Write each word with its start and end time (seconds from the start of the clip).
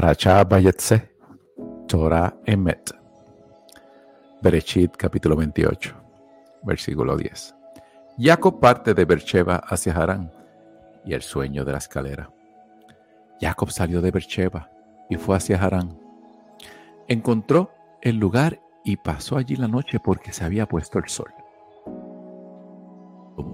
Parachá 0.00 0.42
Bayetse, 0.44 1.10
Torah 1.86 2.34
Emet. 2.46 2.90
Berechit 4.40 4.96
capítulo 4.96 5.36
28, 5.36 5.94
versículo 6.62 7.18
10. 7.18 7.54
Jacob 8.16 8.60
parte 8.60 8.94
de 8.94 9.04
Bercheba 9.04 9.56
hacia 9.56 9.92
Harán 9.92 10.32
y 11.04 11.12
el 11.12 11.20
sueño 11.20 11.66
de 11.66 11.72
la 11.72 11.78
escalera. 11.78 12.32
Jacob 13.42 13.70
salió 13.70 14.00
de 14.00 14.10
Bercheba 14.10 14.70
y 15.10 15.16
fue 15.16 15.36
hacia 15.36 15.62
Harán. 15.62 16.00
Encontró 17.06 17.70
el 18.00 18.16
lugar 18.16 18.58
y 18.82 18.96
pasó 18.96 19.36
allí 19.36 19.56
la 19.56 19.68
noche 19.68 20.00
porque 20.00 20.32
se 20.32 20.46
había 20.46 20.64
puesto 20.64 20.98
el 20.98 21.10
sol. 21.10 21.34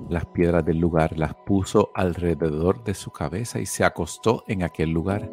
Las 0.09 0.27
piedras 0.27 0.65
del 0.65 0.79
lugar 0.79 1.19
las 1.19 1.35
puso 1.45 1.91
alrededor 1.97 2.85
de 2.85 2.95
su 2.95 3.11
cabeza 3.11 3.59
y 3.59 3.67
se 3.67 3.83
acostó 3.83 4.45
en 4.47 4.63
aquel 4.63 4.91
lugar 4.91 5.29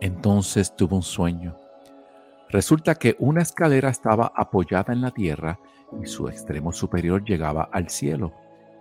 entonces 0.00 0.74
tuvo 0.74 0.96
un 0.96 1.02
sueño. 1.02 1.56
Resulta 2.48 2.94
que 2.96 3.16
una 3.20 3.42
escalera 3.42 3.90
estaba 3.90 4.32
apoyada 4.34 4.92
en 4.92 5.02
la 5.02 5.12
tierra 5.12 5.60
y 6.02 6.06
su 6.06 6.28
extremo 6.28 6.72
superior 6.72 7.24
llegaba 7.24 7.68
al 7.72 7.88
cielo, 7.88 8.32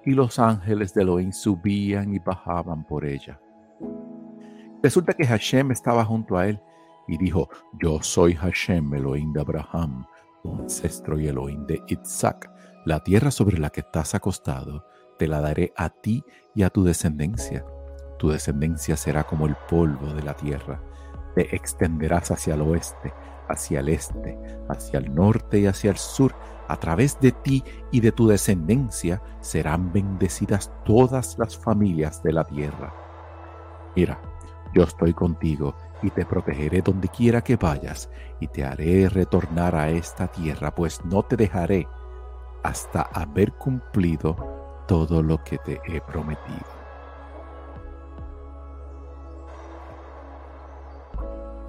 y 0.05 0.11
los 0.11 0.39
ángeles 0.39 0.93
de 0.93 1.03
Elohim 1.03 1.31
subían 1.31 2.13
y 2.13 2.19
bajaban 2.19 2.85
por 2.85 3.05
ella. 3.05 3.39
Resulta 4.81 5.13
que 5.13 5.27
Hashem 5.27 5.71
estaba 5.71 6.05
junto 6.05 6.37
a 6.37 6.47
él 6.47 6.59
y 7.07 7.17
dijo, 7.17 7.49
yo 7.81 8.01
soy 8.01 8.33
Hashem, 8.33 8.93
Elohim 8.93 9.33
de 9.33 9.41
Abraham, 9.41 10.05
tu 10.41 10.55
ancestro 10.55 11.19
y 11.19 11.27
Elohim 11.27 11.65
de 11.65 11.81
Isaac. 11.87 12.49
La 12.85 13.03
tierra 13.03 13.29
sobre 13.29 13.59
la 13.59 13.69
que 13.69 13.81
estás 13.81 14.15
acostado, 14.15 14.85
te 15.17 15.27
la 15.27 15.41
daré 15.41 15.73
a 15.75 15.89
ti 15.89 16.23
y 16.55 16.63
a 16.63 16.69
tu 16.69 16.83
descendencia. 16.83 17.65
Tu 18.17 18.29
descendencia 18.29 18.95
será 18.95 19.25
como 19.25 19.47
el 19.47 19.55
polvo 19.67 20.13
de 20.13 20.23
la 20.23 20.33
tierra 20.33 20.81
te 21.39 21.55
extenderás 21.55 22.31
hacia 22.31 22.55
el 22.55 22.61
oeste, 22.63 23.13
hacia 23.47 23.79
el 23.79 23.87
este, 23.87 24.37
hacia 24.67 24.99
el 24.99 25.15
norte 25.15 25.59
y 25.59 25.67
hacia 25.67 25.89
el 25.89 25.95
sur. 25.95 26.35
A 26.67 26.75
través 26.75 27.17
de 27.21 27.31
ti 27.31 27.63
y 27.91 28.01
de 28.01 28.11
tu 28.11 28.27
descendencia 28.27 29.21
serán 29.39 29.93
bendecidas 29.93 30.69
todas 30.83 31.39
las 31.39 31.57
familias 31.57 32.21
de 32.23 32.33
la 32.33 32.43
tierra. 32.43 32.93
Mira, 33.95 34.19
yo 34.73 34.83
estoy 34.83 35.13
contigo 35.13 35.75
y 36.01 36.09
te 36.09 36.25
protegeré 36.25 36.81
donde 36.81 37.07
quiera 37.07 37.41
que 37.41 37.55
vayas 37.55 38.09
y 38.41 38.47
te 38.47 38.65
haré 38.65 39.07
retornar 39.07 39.75
a 39.75 39.89
esta 39.89 40.27
tierra, 40.27 40.75
pues 40.75 41.05
no 41.05 41.23
te 41.23 41.37
dejaré 41.37 41.87
hasta 42.63 43.03
haber 43.03 43.53
cumplido 43.53 44.83
todo 44.89 45.23
lo 45.23 45.41
que 45.45 45.57
te 45.59 45.79
he 45.87 46.01
prometido. 46.01 46.78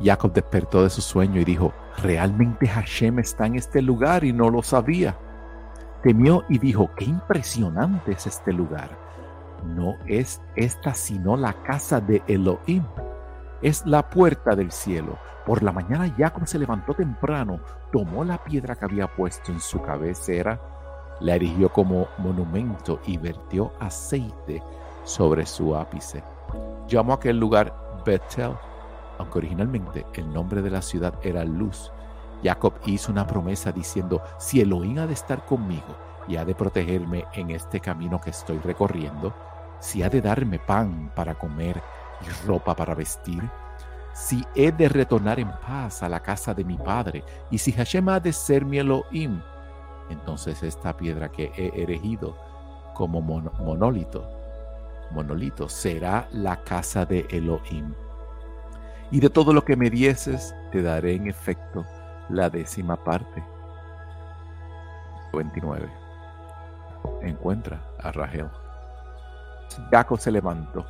Jacob 0.03 0.33
despertó 0.33 0.83
de 0.83 0.91
su 0.91 1.03
sueño 1.03 1.41
y 1.41 1.45
dijo, 1.45 1.73
realmente 1.99 2.67
Hashem 2.67 3.19
está 3.19 3.47
en 3.47 3.57
este 3.57 3.83
lugar 3.83 4.25
y 4.25 4.33
no 4.33 4.49
lo 4.49 4.63
sabía. 4.63 5.17
Temió 6.03 6.45
y 6.49 6.59
dijo, 6.59 6.91
qué 6.97 7.05
impresionante 7.05 8.13
es 8.13 8.27
este 8.27 8.53
lugar. 8.53 8.97
No 9.65 9.97
es 10.07 10.41
esta 10.57 10.95
sino 10.95 11.37
la 11.37 11.53
casa 11.63 12.01
de 12.01 12.23
Elohim. 12.27 12.85
Es 13.61 13.85
la 13.85 14.09
puerta 14.09 14.57
del 14.57 14.73
cielo. 14.73 15.19
Por 15.45 15.63
la 15.63 15.73
mañana 15.73 16.13
Jacob 16.17 16.47
se 16.47 16.59
levantó 16.59 16.95
temprano, 16.95 17.61
tomó 17.93 18.25
la 18.25 18.43
piedra 18.43 18.75
que 18.75 18.87
había 18.87 19.07
puesto 19.07 19.53
en 19.53 19.61
su 19.61 19.83
cabecera, 19.83 20.59
la 21.21 21.35
erigió 21.35 21.71
como 21.71 22.09
monumento 22.17 23.01
y 23.05 23.19
vertió 23.19 23.73
aceite 23.79 24.63
sobre 25.05 25.45
su 25.45 25.77
ápice. 25.77 26.23
Llamó 26.89 27.13
a 27.13 27.17
aquel 27.17 27.39
lugar 27.39 27.75
Bethel 28.07 28.53
aunque 29.21 29.39
originalmente 29.39 30.07
el 30.15 30.33
nombre 30.33 30.63
de 30.63 30.71
la 30.71 30.81
ciudad 30.81 31.15
era 31.23 31.45
Luz, 31.45 31.93
Jacob 32.43 32.73
hizo 32.87 33.13
una 33.13 33.27
promesa 33.27 33.71
diciendo, 33.71 34.23
si 34.39 34.63
Elohim 34.63 34.99
ha 34.99 35.07
de 35.07 35.13
estar 35.13 35.45
conmigo 35.45 35.95
y 36.27 36.37
ha 36.37 36.45
de 36.47 36.55
protegerme 36.55 37.27
en 37.35 37.51
este 37.51 37.81
camino 37.81 38.19
que 38.19 38.31
estoy 38.31 38.59
recorriendo, 38.59 39.35
si 39.79 40.03
ha 40.03 40.09
de 40.09 40.23
darme 40.23 40.59
pan 40.59 41.13
para 41.15 41.35
comer 41.35 41.83
y 42.23 42.47
ropa 42.47 42.75
para 42.75 42.95
vestir, 42.95 43.43
si 44.15 44.43
he 44.55 44.73
de 44.73 44.89
retornar 44.89 45.39
en 45.39 45.51
paz 45.51 46.03
a 46.03 46.09
la 46.09 46.21
casa 46.21 46.55
de 46.55 46.65
mi 46.65 46.79
padre, 46.79 47.23
y 47.51 47.59
si 47.59 47.73
Hashem 47.73 48.09
ha 48.09 48.21
de 48.21 48.33
ser 48.33 48.65
mi 48.65 48.79
Elohim, 48.79 49.43
entonces 50.09 50.63
esta 50.63 50.97
piedra 50.97 51.29
que 51.29 51.53
he 51.57 51.83
erigido 51.83 52.37
como 52.95 53.21
monolito, 53.21 54.27
monolito, 55.11 55.69
será 55.69 56.27
la 56.33 56.65
casa 56.65 57.05
de 57.05 57.27
Elohim 57.31 57.93
y 59.11 59.21
de 59.21 59.31
todo 59.31 59.53
lo 59.53 59.65
que 59.65 59.77
me 59.77 59.91
dieses, 59.91 60.55
te 60.71 60.83
daré 60.83 61.15
en 61.15 61.27
efecto 61.27 61.85
la 62.29 62.49
décima 62.49 63.03
parte. 63.03 63.43
29. 65.33 65.89
Encuentra 67.23 67.85
a 67.99 68.13
Rahel. 68.13 68.49
Jacob 69.91 70.19
se 70.19 70.31
levantó 70.31 70.85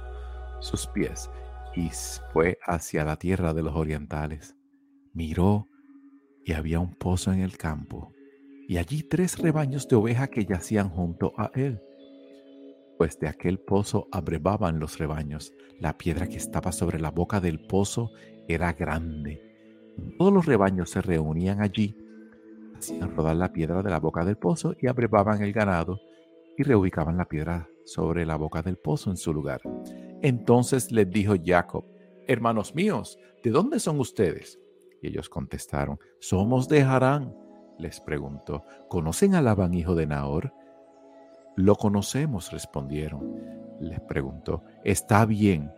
sus 0.61 0.87
pies 0.87 1.31
y 1.75 1.91
fue 2.33 2.59
hacia 2.67 3.05
la 3.05 3.17
tierra 3.17 3.55
de 3.55 3.63
los 3.63 3.75
orientales. 3.75 4.57
Miró 5.13 5.69
y 6.45 6.53
había 6.53 6.81
un 6.81 6.95
pozo 6.95 7.33
en 7.33 7.41
el 7.41 7.57
campo, 7.57 8.13
y 8.67 8.79
allí 8.79 9.03
tres 9.03 9.39
rebaños 9.39 9.89
de 9.89 9.97
oveja 9.97 10.29
que 10.29 10.45
yacían 10.45 10.89
junto 10.89 11.33
a 11.37 11.51
él 11.55 11.81
pues 13.01 13.19
de 13.19 13.29
aquel 13.29 13.59
pozo 13.59 14.09
abrevaban 14.13 14.79
los 14.79 14.99
rebaños. 14.99 15.55
La 15.79 15.97
piedra 15.97 16.27
que 16.27 16.37
estaba 16.37 16.71
sobre 16.71 17.01
la 17.01 17.11
boca 17.11 17.41
del 17.41 17.59
pozo 17.59 18.11
era 18.47 18.75
grande. 18.75 19.43
Todos 20.19 20.31
los 20.31 20.45
rebaños 20.45 20.91
se 20.91 21.01
reunían 21.01 21.63
allí, 21.63 21.97
hacían 22.77 23.17
rodar 23.17 23.37
la 23.37 23.55
piedra 23.55 23.83
de 23.83 23.89
la 23.89 24.01
boca 24.01 24.23
del 24.27 24.37
pozo 24.37 24.77
y 24.79 24.87
abrevaban 24.87 25.43
el 25.43 25.55
ganado 25.55 25.99
y 26.59 26.63
reubicaban 26.63 27.17
la 27.17 27.25
piedra 27.25 27.71
sobre 27.87 28.27
la 28.27 28.37
boca 28.37 28.61
del 28.61 28.77
pozo 28.77 29.09
en 29.09 29.17
su 29.17 29.33
lugar. 29.33 29.63
Entonces 30.21 30.93
les 30.93 31.11
dijo 31.11 31.37
Jacob, 31.43 31.87
hermanos 32.29 32.75
míos, 32.75 33.19
¿de 33.43 33.49
dónde 33.49 33.81
son 33.81 33.99
ustedes? 33.99 34.61
Y 35.01 35.09
ellos 35.09 35.31
contestaron, 35.31 35.99
somos 36.19 36.69
de 36.69 36.83
Harán. 36.83 37.35
Les 37.79 37.99
preguntó, 37.99 38.63
¿conocen 38.91 39.35
a 39.37 39.41
Labán, 39.41 39.73
hijo 39.73 39.95
de 39.95 40.07
Nahor? 40.07 40.53
Lo 41.57 41.75
conocemos, 41.77 42.53
respondieron. 42.53 43.35
Les 43.81 44.01
preguntó, 44.01 44.63
¿está 44.85 45.25
bien? 45.27 45.73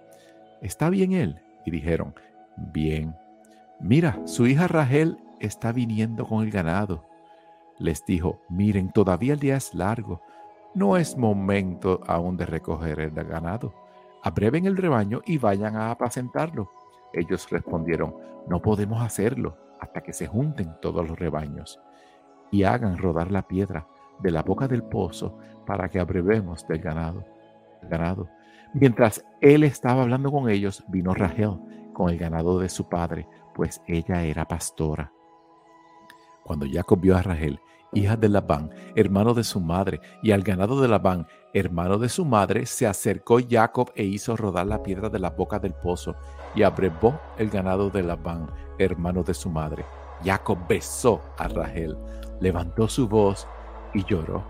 ¿Está 0.60 0.90
bien 0.90 1.12
él? 1.12 1.40
Y 1.64 1.70
dijeron, 1.70 2.14
bien. 2.56 3.16
Mira, 3.80 4.20
su 4.26 4.46
hija 4.46 4.68
Rachel 4.68 5.18
está 5.40 5.72
viniendo 5.72 6.26
con 6.26 6.44
el 6.44 6.50
ganado. 6.50 7.04
Les 7.78 8.04
dijo, 8.04 8.40
miren, 8.48 8.92
todavía 8.92 9.32
el 9.34 9.40
día 9.40 9.56
es 9.56 9.74
largo. 9.74 10.22
No 10.74 10.96
es 10.96 11.16
momento 11.16 12.00
aún 12.06 12.36
de 12.36 12.46
recoger 12.46 13.00
el 13.00 13.10
ganado. 13.10 13.74
Abreven 14.22 14.66
el 14.66 14.76
rebaño 14.76 15.20
y 15.26 15.38
vayan 15.38 15.76
a 15.76 15.90
apacentarlo. 15.90 16.70
Ellos 17.12 17.50
respondieron, 17.50 18.14
no 18.48 18.62
podemos 18.62 19.02
hacerlo 19.02 19.56
hasta 19.80 20.00
que 20.00 20.12
se 20.12 20.26
junten 20.26 20.76
todos 20.80 21.06
los 21.06 21.18
rebaños 21.18 21.80
y 22.52 22.62
hagan 22.62 22.98
rodar 22.98 23.32
la 23.32 23.42
piedra 23.48 23.86
de 24.22 24.30
la 24.30 24.42
boca 24.42 24.68
del 24.68 24.82
pozo 24.82 25.38
para 25.66 25.88
que 25.88 26.00
abrevemos 26.00 26.66
del 26.66 26.80
ganado. 26.80 27.24
ganado. 27.82 28.28
Mientras 28.74 29.24
él 29.40 29.64
estaba 29.64 30.02
hablando 30.02 30.30
con 30.30 30.48
ellos, 30.48 30.82
vino 30.88 31.14
Rachel 31.14 31.58
con 31.92 32.08
el 32.08 32.18
ganado 32.18 32.58
de 32.58 32.68
su 32.68 32.88
padre, 32.88 33.28
pues 33.54 33.82
ella 33.86 34.22
era 34.22 34.46
pastora. 34.46 35.12
Cuando 36.44 36.66
Jacob 36.70 37.00
vio 37.00 37.16
a 37.16 37.22
Rachel, 37.22 37.60
hija 37.92 38.16
de 38.16 38.28
Labán, 38.28 38.70
hermano 38.96 39.34
de 39.34 39.44
su 39.44 39.60
madre, 39.60 40.00
y 40.22 40.32
al 40.32 40.42
ganado 40.42 40.80
de 40.80 40.88
Labán, 40.88 41.26
hermano 41.52 41.98
de 41.98 42.08
su 42.08 42.24
madre, 42.24 42.64
se 42.66 42.86
acercó 42.86 43.38
Jacob 43.48 43.92
e 43.94 44.04
hizo 44.04 44.36
rodar 44.36 44.66
la 44.66 44.82
piedra 44.82 45.08
de 45.08 45.18
la 45.18 45.30
boca 45.30 45.58
del 45.58 45.74
pozo, 45.74 46.16
y 46.54 46.62
abrevó 46.62 47.20
el 47.38 47.50
ganado 47.50 47.90
de 47.90 48.02
Labán, 48.02 48.50
hermano 48.78 49.22
de 49.22 49.34
su 49.34 49.50
madre. 49.50 49.84
Jacob 50.24 50.58
besó 50.68 51.20
a 51.36 51.48
Rachel, 51.48 51.96
levantó 52.40 52.88
su 52.88 53.08
voz 53.08 53.46
y 53.94 54.04
lloró. 54.04 54.44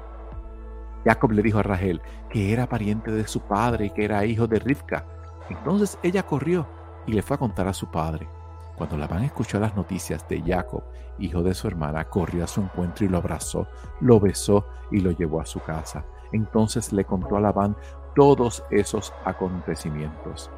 Jacob 1.04 1.32
le 1.32 1.42
dijo 1.42 1.58
a 1.58 1.62
Rachel 1.62 2.00
que 2.28 2.52
era 2.52 2.68
pariente 2.68 3.10
de 3.10 3.26
su 3.26 3.40
padre 3.40 3.86
y 3.86 3.90
que 3.90 4.04
era 4.04 4.24
hijo 4.24 4.46
de 4.46 4.58
Rivka. 4.58 5.04
Entonces 5.50 5.98
ella 6.02 6.22
corrió 6.22 6.66
y 7.06 7.12
le 7.12 7.22
fue 7.22 7.36
a 7.36 7.38
contar 7.38 7.66
a 7.68 7.74
su 7.74 7.90
padre. 7.90 8.28
Cuando 8.76 8.96
Labán 8.96 9.24
escuchó 9.24 9.60
las 9.60 9.76
noticias 9.76 10.26
de 10.28 10.42
Jacob, 10.42 10.82
hijo 11.18 11.42
de 11.42 11.54
su 11.54 11.68
hermana, 11.68 12.04
corrió 12.04 12.44
a 12.44 12.46
su 12.46 12.60
encuentro 12.60 13.04
y 13.04 13.08
lo 13.08 13.18
abrazó, 13.18 13.66
lo 14.00 14.18
besó 14.18 14.66
y 14.90 15.00
lo 15.00 15.10
llevó 15.10 15.40
a 15.40 15.46
su 15.46 15.60
casa. 15.60 16.04
Entonces 16.32 16.92
le 16.92 17.04
contó 17.04 17.36
a 17.36 17.40
Labán 17.40 17.76
todos 18.14 18.64
esos 18.70 19.12
acontecimientos. 19.24 20.50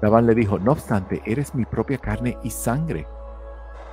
Labán 0.00 0.26
le 0.26 0.34
dijo, 0.34 0.58
no 0.58 0.72
obstante, 0.72 1.22
eres 1.24 1.54
mi 1.54 1.64
propia 1.64 1.98
carne 1.98 2.38
y 2.42 2.50
sangre. 2.50 3.06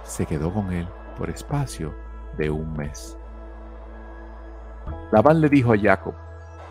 Se 0.03 0.25
quedó 0.25 0.53
con 0.53 0.71
él 0.71 0.87
por 1.17 1.29
espacio 1.29 1.93
de 2.37 2.51
un 2.51 2.73
mes. 2.73 3.17
Labán 5.11 5.41
le 5.41 5.49
dijo 5.49 5.73
a 5.73 5.77
Jacob, 5.77 6.13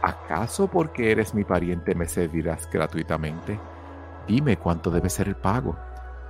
¿acaso 0.03 0.67
porque 0.67 1.13
eres 1.13 1.35
mi 1.35 1.45
pariente 1.45 1.95
me 1.95 2.07
servirás 2.07 2.69
gratuitamente? 2.71 3.59
Dime 4.27 4.57
cuánto 4.57 4.91
debe 4.91 5.09
ser 5.09 5.29
el 5.29 5.37
pago. 5.37 5.77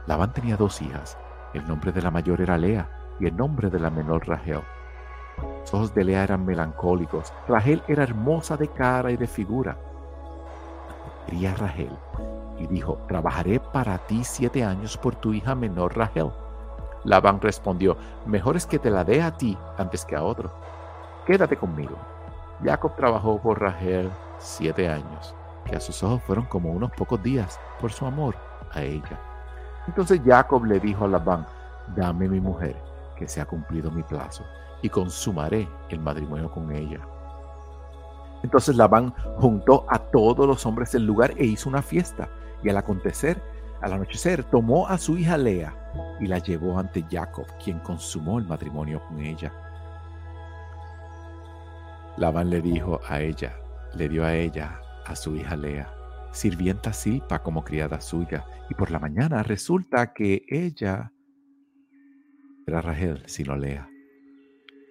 Labán 0.07 0.33
tenía 0.33 0.57
dos 0.57 0.83
hijas. 0.83 1.17
El 1.53 1.67
nombre 1.67 1.93
de 1.93 2.03
la 2.03 2.11
mayor 2.11 2.41
era 2.41 2.59
Lea 2.59 2.89
y 3.21 3.27
el 3.27 3.37
nombre 3.37 3.71
de 3.71 3.79
la 3.79 3.91
menor 3.91 4.27
Rachel. 4.27 4.63
Los 5.61 5.75
ojos 5.75 5.95
de 5.95 6.05
Lea 6.05 6.25
eran 6.25 6.45
melancólicos. 6.45 7.33
Rachel 7.49 7.83
era 7.89 8.03
hermosa 8.03 8.57
de 8.57 8.69
cara 8.69 9.11
y 9.11 9.17
de 9.17 9.27
figura. 9.27 9.77
Quería 11.27 11.53
a 11.53 11.57
Rachel 11.57 11.97
y 12.59 12.67
dijo, 12.67 12.99
trabajaré 13.09 13.61
para 13.61 13.99
ti 13.99 14.25
siete 14.25 14.65
años 14.65 14.97
por 14.97 15.15
tu 15.17 15.33
hija 15.33 15.55
menor 15.55 15.97
Rachel. 15.97 16.31
Labán 17.05 17.41
respondió, 17.41 17.97
mejor 18.27 18.57
es 18.57 18.67
que 18.67 18.79
te 18.79 18.91
la 18.91 19.05
dé 19.05 19.23
a 19.23 19.37
ti 19.37 19.57
antes 19.79 20.05
que 20.05 20.17
a 20.17 20.23
otro. 20.23 20.53
Quédate 21.27 21.57
conmigo. 21.57 21.97
Jacob 22.63 22.95
trabajó 22.97 23.41
por 23.41 23.61
Rachel 23.61 24.11
siete 24.39 24.89
años, 24.89 25.35
que 25.65 25.75
a 25.75 25.81
sus 25.81 26.03
ojos 26.03 26.23
fueron 26.23 26.45
como 26.45 26.71
unos 26.71 26.91
pocos 26.93 27.23
días 27.23 27.59
por 27.81 27.93
su 27.93 28.05
amor 28.05 28.37
a 28.73 28.83
ella. 28.83 29.19
Entonces 29.87 30.21
Jacob 30.25 30.65
le 30.65 30.79
dijo 30.81 31.07
a 31.07 31.09
Labán, 31.09 31.47
dame 31.97 32.29
mi 32.29 32.41
mujer, 32.41 32.77
que 33.17 33.27
se 33.27 33.41
ha 33.41 33.47
cumplido 33.47 33.91
mi 33.91 34.03
plazo, 34.03 34.45
y 34.83 34.91
consumaré 34.91 35.67
el 35.89 36.01
matrimonio 36.01 36.51
con 36.51 36.71
ella. 36.71 37.01
Entonces 38.43 38.77
Labán 38.77 39.15
juntó 39.39 39.87
a 39.89 39.99
todos 39.99 40.47
los 40.47 40.67
hombres 40.67 40.93
del 40.93 41.07
lugar 41.07 41.33
e 41.39 41.47
hizo 41.47 41.71
una 41.71 41.81
fiesta, 41.81 42.29
y 42.63 42.69
al 42.69 42.77
acontecer, 42.77 43.43
al 43.81 43.95
anochecer, 43.95 44.45
tomó 44.45 44.87
a 44.87 44.99
su 44.99 45.17
hija 45.17 45.39
Lea 45.39 45.75
y 46.21 46.27
la 46.27 46.39
llevó 46.39 46.79
ante 46.79 47.05
Jacob, 47.11 47.47
quien 47.63 47.79
consumó 47.81 48.39
el 48.39 48.47
matrimonio 48.47 49.01
con 49.09 49.21
ella. 49.21 49.53
Labán 52.17 52.49
le 52.49 52.63
dijo 52.63 53.01
a 53.09 53.21
ella, 53.21 53.57
le 53.97 54.09
dio 54.09 54.25
a 54.25 54.37
ella, 54.37 54.81
a 55.05 55.17
su 55.17 55.35
hija 55.35 55.57
Lea, 55.57 55.93
sirvienta 56.31 56.93
Silpa 56.93 57.43
como 57.43 57.65
criada 57.65 58.01
suya, 58.01 58.47
y 58.71 58.75
por 58.75 58.93
la 58.93 59.01
mañana 59.01 59.43
resulta 59.43 60.13
que 60.13 60.45
ella 60.49 61.13
era 62.67 62.81
Rachel, 62.81 63.25
sino 63.27 63.57
Lea. 63.57 63.89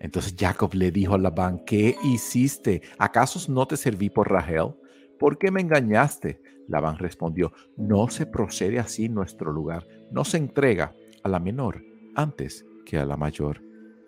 Entonces 0.01 0.35
Jacob 0.37 0.73
le 0.73 0.91
dijo 0.91 1.15
a 1.15 1.17
Labán, 1.17 1.63
¿qué 1.65 1.95
hiciste? 2.03 2.81
¿Acaso 2.97 3.39
no 3.49 3.65
te 3.67 3.77
serví 3.77 4.09
por 4.09 4.29
Rachel? 4.29 4.75
¿Por 5.17 5.37
qué 5.37 5.49
me 5.49 5.61
engañaste? 5.61 6.41
Labán 6.67 6.97
respondió, 6.97 7.53
no 7.77 8.09
se 8.09 8.25
procede 8.25 8.79
así 8.79 9.05
en 9.05 9.13
nuestro 9.13 9.53
lugar, 9.53 9.87
no 10.11 10.25
se 10.25 10.37
entrega 10.37 10.93
a 11.23 11.29
la 11.29 11.39
menor 11.39 11.81
antes 12.15 12.65
que 12.85 12.97
a 12.97 13.05
la 13.05 13.15
mayor. 13.15 13.61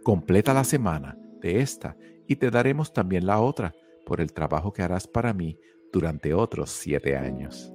Completa 0.03 0.53
la 0.53 0.65
semana 0.65 1.17
de 1.39 1.61
esta 1.61 1.95
y 2.27 2.35
te 2.37 2.51
daremos 2.51 2.93
también 2.93 3.25
la 3.25 3.39
otra 3.39 3.73
por 4.05 4.21
el 4.21 4.33
trabajo 4.33 4.71
que 4.73 4.83
harás 4.83 5.07
para 5.07 5.33
mí 5.33 5.57
durante 5.91 6.33
otros 6.33 6.71
siete 6.71 7.17
años. 7.17 7.73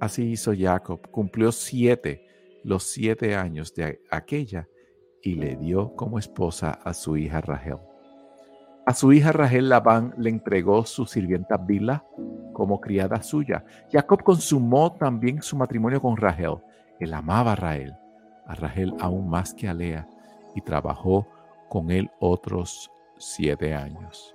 Así 0.00 0.24
hizo 0.30 0.52
Jacob, 0.56 1.00
cumplió 1.10 1.52
siete, 1.52 2.26
los 2.64 2.82
siete 2.84 3.34
años 3.36 3.74
de 3.74 4.00
aquella, 4.10 4.68
y 5.22 5.34
le 5.34 5.56
dio 5.56 5.94
como 5.96 6.18
esposa 6.18 6.70
a 6.70 6.94
su 6.94 7.16
hija 7.16 7.40
Rachel. 7.40 7.78
A 8.86 8.94
su 8.94 9.12
hija 9.12 9.32
Rachel 9.32 9.68
Labán 9.68 10.14
le 10.16 10.30
entregó 10.30 10.84
su 10.84 11.06
sirvienta 11.06 11.56
Bila 11.56 12.04
como 12.52 12.80
criada 12.80 13.22
suya. 13.22 13.64
Jacob 13.90 14.22
consumó 14.22 14.92
también 14.92 15.42
su 15.42 15.56
matrimonio 15.56 16.00
con 16.00 16.16
Rachel. 16.16 16.58
Él 17.00 17.12
amaba 17.12 17.52
a 17.52 17.56
Rachel, 17.56 17.94
a 18.46 18.54
Rachel 18.54 18.94
aún 19.00 19.28
más 19.28 19.52
que 19.52 19.68
a 19.68 19.74
Lea, 19.74 20.08
y 20.54 20.60
trabajó 20.60 21.26
con 21.68 21.90
él 21.90 22.10
otros 22.20 22.90
siete 23.18 23.74
años. 23.74 24.34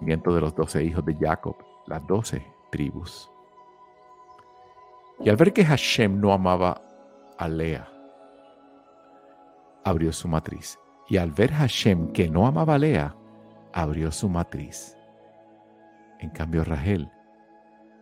de 0.00 0.40
los 0.40 0.54
doce 0.54 0.84
hijos 0.84 1.04
de 1.04 1.16
Jacob, 1.16 1.56
las 1.86 2.06
doce 2.06 2.46
tribus. 2.70 3.30
Y 5.20 5.30
al 5.30 5.36
ver 5.36 5.52
que 5.52 5.64
Hashem 5.64 6.20
no 6.20 6.32
amaba 6.32 6.82
a 7.38 7.48
Lea, 7.48 7.88
abrió 9.84 10.12
su 10.12 10.28
matriz. 10.28 10.78
Y 11.08 11.18
al 11.18 11.30
ver 11.32 11.52
Hashem 11.52 12.12
que 12.12 12.28
no 12.28 12.46
amaba 12.46 12.74
a 12.74 12.78
Lea, 12.78 13.16
abrió 13.72 14.10
su 14.10 14.28
matriz. 14.28 14.96
En 16.18 16.30
cambio, 16.30 16.64
Rahel 16.64 17.10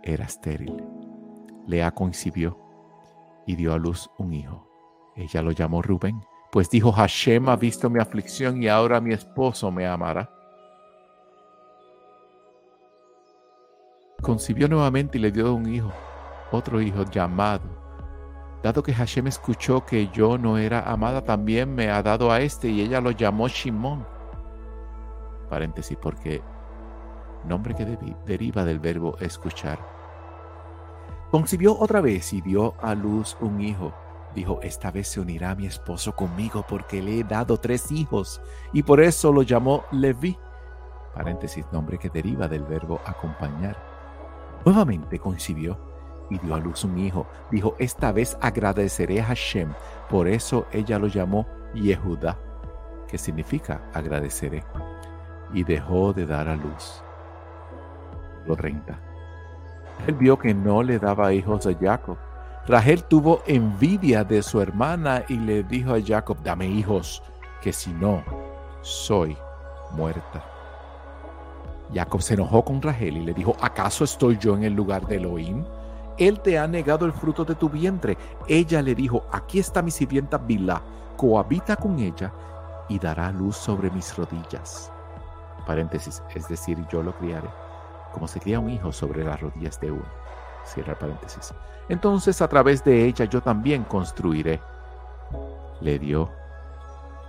era 0.02 0.24
estéril. 0.24 0.82
Lea 1.66 1.90
concibió 1.90 2.58
y 3.46 3.56
dio 3.56 3.72
a 3.72 3.78
luz 3.78 4.10
un 4.18 4.32
hijo. 4.32 4.68
Ella 5.16 5.42
lo 5.42 5.50
llamó 5.50 5.82
Rubén 5.82 6.20
pues 6.52 6.68
dijo, 6.68 6.92
Hashem 6.92 7.48
ha 7.48 7.56
visto 7.56 7.88
mi 7.88 7.98
aflicción 7.98 8.62
y 8.62 8.68
ahora 8.68 9.00
mi 9.00 9.14
esposo 9.14 9.70
me 9.70 9.86
amará. 9.86 10.28
Concibió 14.20 14.68
nuevamente 14.68 15.16
y 15.16 15.22
le 15.22 15.32
dio 15.32 15.54
un 15.54 15.66
hijo, 15.74 15.90
otro 16.50 16.82
hijo 16.82 17.04
llamado. 17.04 17.62
Dado 18.62 18.82
que 18.82 18.92
Hashem 18.92 19.28
escuchó 19.28 19.86
que 19.86 20.08
yo 20.08 20.36
no 20.36 20.58
era 20.58 20.82
amada, 20.82 21.24
también 21.24 21.74
me 21.74 21.88
ha 21.88 22.02
dado 22.02 22.30
a 22.30 22.42
este 22.42 22.68
y 22.68 22.82
ella 22.82 23.00
lo 23.00 23.12
llamó 23.12 23.48
Shimón. 23.48 24.06
Paréntesis, 25.48 25.96
porque 25.96 26.42
nombre 27.46 27.74
que 27.74 27.86
deriva 28.26 28.62
del 28.66 28.78
verbo 28.78 29.16
escuchar. 29.20 29.78
Concibió 31.30 31.78
otra 31.78 32.02
vez 32.02 32.34
y 32.34 32.42
dio 32.42 32.74
a 32.82 32.94
luz 32.94 33.38
un 33.40 33.58
hijo 33.62 33.94
Dijo, 34.34 34.60
esta 34.62 34.90
vez 34.90 35.08
se 35.08 35.20
unirá 35.20 35.54
mi 35.54 35.66
esposo 35.66 36.14
conmigo 36.14 36.64
porque 36.66 37.02
le 37.02 37.20
he 37.20 37.24
dado 37.24 37.58
tres 37.58 37.92
hijos 37.92 38.40
y 38.72 38.82
por 38.82 39.00
eso 39.00 39.30
lo 39.32 39.42
llamó 39.42 39.84
Levi. 39.92 40.38
Paréntesis, 41.14 41.66
nombre 41.70 41.98
que 41.98 42.08
deriva 42.08 42.48
del 42.48 42.62
verbo 42.62 43.00
acompañar. 43.04 43.76
Nuevamente 44.64 45.18
concibió 45.18 45.78
y 46.30 46.38
dio 46.38 46.54
a 46.54 46.58
luz 46.58 46.84
un 46.84 46.98
hijo. 46.98 47.26
Dijo, 47.50 47.74
esta 47.78 48.10
vez 48.10 48.38
agradeceré 48.40 49.20
a 49.20 49.26
Hashem. 49.26 49.74
Por 50.08 50.26
eso 50.28 50.66
ella 50.72 50.98
lo 50.98 51.08
llamó 51.08 51.46
Yehuda, 51.74 52.38
que 53.06 53.18
significa 53.18 53.82
agradeceré. 53.92 54.64
Y 55.52 55.64
dejó 55.64 56.14
de 56.14 56.24
dar 56.24 56.48
a 56.48 56.56
luz. 56.56 57.04
Lo 58.46 58.56
30. 58.56 58.98
Él 60.06 60.14
vio 60.14 60.38
que 60.38 60.54
no 60.54 60.82
le 60.82 60.98
daba 60.98 61.34
hijos 61.34 61.66
a 61.66 61.74
Jacob 61.78 62.16
Rachel 62.66 63.02
tuvo 63.02 63.42
envidia 63.46 64.22
de 64.22 64.40
su 64.40 64.60
hermana 64.60 65.24
y 65.28 65.36
le 65.36 65.64
dijo 65.64 65.94
a 65.94 66.00
Jacob, 66.00 66.38
dame 66.44 66.66
hijos, 66.66 67.20
que 67.60 67.72
si 67.72 67.92
no, 67.92 68.22
soy 68.82 69.36
muerta. 69.90 70.44
Jacob 71.92 72.22
se 72.22 72.34
enojó 72.34 72.64
con 72.64 72.80
Rachel 72.80 73.16
y 73.16 73.24
le 73.24 73.34
dijo, 73.34 73.56
¿acaso 73.60 74.04
estoy 74.04 74.38
yo 74.38 74.54
en 74.54 74.62
el 74.62 74.74
lugar 74.74 75.04
de 75.08 75.16
Elohim? 75.16 75.64
Él 76.18 76.38
te 76.38 76.56
ha 76.56 76.68
negado 76.68 77.04
el 77.04 77.12
fruto 77.12 77.44
de 77.44 77.56
tu 77.56 77.68
vientre. 77.68 78.16
Ella 78.46 78.80
le 78.80 78.94
dijo, 78.94 79.24
aquí 79.32 79.58
está 79.58 79.82
mi 79.82 79.90
sirvienta 79.90 80.38
Bilá, 80.38 80.80
cohabita 81.16 81.74
con 81.74 81.98
ella 81.98 82.32
y 82.88 82.96
dará 83.00 83.32
luz 83.32 83.56
sobre 83.56 83.90
mis 83.90 84.16
rodillas. 84.16 84.92
Paréntesis, 85.66 86.22
es 86.32 86.46
decir, 86.46 86.78
yo 86.92 87.02
lo 87.02 87.12
criaré, 87.18 87.48
como 88.12 88.28
se 88.28 88.38
cría 88.38 88.60
un 88.60 88.70
hijo 88.70 88.92
sobre 88.92 89.24
las 89.24 89.40
rodillas 89.40 89.80
de 89.80 89.90
uno. 89.90 90.21
Cierra 90.64 90.98
paréntesis. 90.98 91.54
Entonces 91.88 92.40
a 92.40 92.48
través 92.48 92.84
de 92.84 93.06
ella 93.06 93.24
yo 93.24 93.40
también 93.40 93.84
construiré. 93.84 94.60
Le 95.80 95.98
dio 95.98 96.30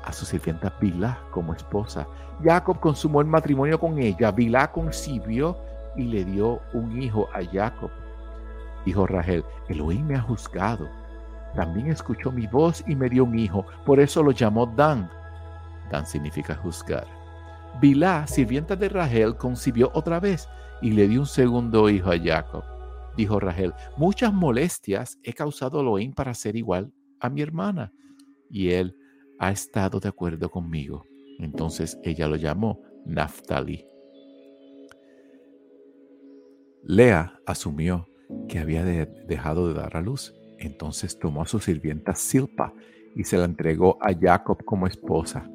a 0.03 0.13
su 0.13 0.25
sirvienta 0.25 0.73
Bilá 0.79 1.19
como 1.31 1.53
esposa. 1.53 2.07
Jacob 2.43 2.79
consumó 2.79 3.21
el 3.21 3.27
matrimonio 3.27 3.79
con 3.79 3.99
ella. 3.99 4.31
Bilá 4.31 4.71
concibió 4.71 5.57
y 5.95 6.03
le 6.03 6.23
dio 6.25 6.61
un 6.73 7.01
hijo 7.01 7.27
a 7.33 7.43
Jacob. 7.43 7.89
Dijo 8.85 9.07
Rachel, 9.07 9.43
Elohim 9.69 10.05
me 10.05 10.15
ha 10.15 10.21
juzgado. 10.21 10.87
También 11.55 11.87
escuchó 11.87 12.31
mi 12.31 12.47
voz 12.47 12.83
y 12.87 12.95
me 12.95 13.09
dio 13.09 13.23
un 13.23 13.37
hijo. 13.37 13.65
Por 13.85 13.99
eso 13.99 14.21
lo 14.21 14.31
llamó 14.31 14.65
Dan. 14.65 15.09
Dan 15.89 16.05
significa 16.05 16.55
juzgar. 16.55 17.05
Bilá, 17.79 18.27
sirvienta 18.27 18.75
de 18.75 18.89
Rachel, 18.89 19.35
concibió 19.35 19.89
otra 19.93 20.19
vez 20.19 20.47
y 20.81 20.91
le 20.91 21.07
dio 21.07 21.21
un 21.21 21.27
segundo 21.27 21.89
hijo 21.89 22.11
a 22.11 22.19
Jacob 22.19 22.63
dijo 23.17 23.39
Rachel, 23.39 23.73
muchas 23.97 24.33
molestias 24.33 25.19
he 25.23 25.33
causado 25.33 25.81
Elohim 25.81 26.13
para 26.13 26.33
ser 26.33 26.55
igual 26.55 26.91
a 27.19 27.29
mi 27.29 27.41
hermana. 27.41 27.91
Y 28.49 28.69
él 28.71 28.95
ha 29.39 29.51
estado 29.51 29.99
de 29.99 30.09
acuerdo 30.09 30.49
conmigo. 30.49 31.05
Entonces 31.39 31.99
ella 32.03 32.27
lo 32.27 32.35
llamó 32.35 32.81
Naftali. 33.05 33.85
Lea 36.83 37.39
asumió 37.45 38.07
que 38.47 38.59
había 38.59 38.83
dejado 38.83 39.67
de 39.67 39.73
dar 39.73 39.95
a 39.95 40.01
luz. 40.01 40.33
Entonces 40.59 41.17
tomó 41.17 41.41
a 41.41 41.47
su 41.47 41.59
sirvienta 41.59 42.15
Silpa 42.15 42.73
y 43.15 43.23
se 43.23 43.37
la 43.37 43.45
entregó 43.45 43.97
a 44.01 44.13
Jacob 44.13 44.63
como 44.63 44.87
esposa. 44.87 45.49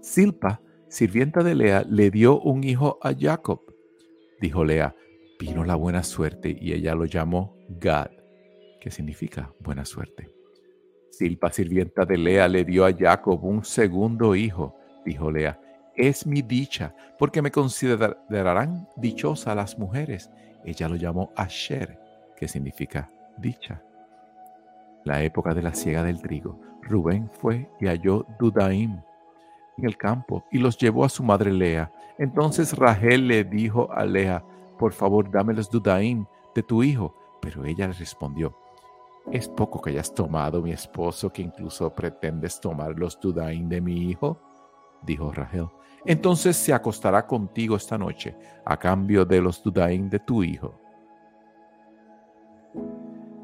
Silpa, 0.00 0.60
sirvienta 0.88 1.42
de 1.42 1.54
Lea, 1.54 1.84
le 1.88 2.10
dio 2.10 2.40
un 2.40 2.64
hijo 2.64 2.98
a 3.02 3.12
Jacob. 3.14 3.60
Dijo 4.40 4.64
Lea, 4.64 4.94
vino 5.40 5.64
la 5.64 5.74
buena 5.74 6.02
suerte 6.02 6.54
y 6.60 6.74
ella 6.74 6.94
lo 6.94 7.06
llamó 7.06 7.56
Gad, 7.70 8.10
que 8.78 8.90
significa 8.90 9.50
buena 9.58 9.86
suerte. 9.86 10.28
Silpa, 11.10 11.50
sirvienta 11.50 12.04
de 12.04 12.18
Lea, 12.18 12.46
le 12.46 12.62
dio 12.64 12.84
a 12.84 12.92
Jacob 12.92 13.42
un 13.42 13.64
segundo 13.64 14.34
hijo. 14.34 14.76
Dijo 15.04 15.30
Lea, 15.30 15.58
es 15.96 16.26
mi 16.26 16.42
dicha, 16.42 16.94
porque 17.18 17.40
me 17.40 17.50
considerarán 17.50 18.86
dichosa 18.96 19.54
las 19.54 19.78
mujeres. 19.78 20.30
Ella 20.64 20.88
lo 20.88 20.96
llamó 20.96 21.32
Asher, 21.34 21.98
que 22.36 22.46
significa 22.46 23.08
dicha. 23.38 23.82
La 25.04 25.22
época 25.22 25.54
de 25.54 25.62
la 25.62 25.74
siega 25.74 26.04
del 26.04 26.20
trigo, 26.20 26.60
Rubén 26.82 27.30
fue 27.30 27.66
y 27.80 27.86
halló 27.86 28.26
Dudaim 28.38 29.00
en 29.78 29.84
el 29.86 29.96
campo 29.96 30.44
y 30.52 30.58
los 30.58 30.76
llevó 30.76 31.06
a 31.06 31.08
su 31.08 31.22
madre 31.22 31.50
Lea. 31.50 31.90
Entonces 32.18 32.76
Rachel 32.76 33.26
le 33.26 33.44
dijo 33.44 33.90
a 33.92 34.04
Lea, 34.04 34.44
por 34.80 34.94
favor 34.94 35.30
dame 35.30 35.52
los 35.52 35.68
Dudaim 35.68 36.24
de 36.54 36.62
tu 36.62 36.82
hijo. 36.82 37.14
Pero 37.42 37.66
ella 37.66 37.86
le 37.86 37.92
respondió, 37.92 38.56
es 39.30 39.46
poco 39.46 39.80
que 39.80 39.90
hayas 39.90 40.14
tomado 40.14 40.62
mi 40.62 40.72
esposo 40.72 41.30
que 41.30 41.42
incluso 41.42 41.94
pretendes 41.94 42.58
tomar 42.58 42.98
los 42.98 43.20
Dudaim 43.20 43.68
de 43.68 43.80
mi 43.82 44.10
hijo, 44.10 44.40
dijo 45.02 45.32
Rachel. 45.32 45.68
Entonces 46.06 46.56
se 46.56 46.72
acostará 46.72 47.26
contigo 47.26 47.76
esta 47.76 47.98
noche 47.98 48.34
a 48.64 48.78
cambio 48.78 49.26
de 49.26 49.42
los 49.42 49.62
Dudaim 49.62 50.08
de 50.08 50.18
tu 50.18 50.42
hijo. 50.42 50.74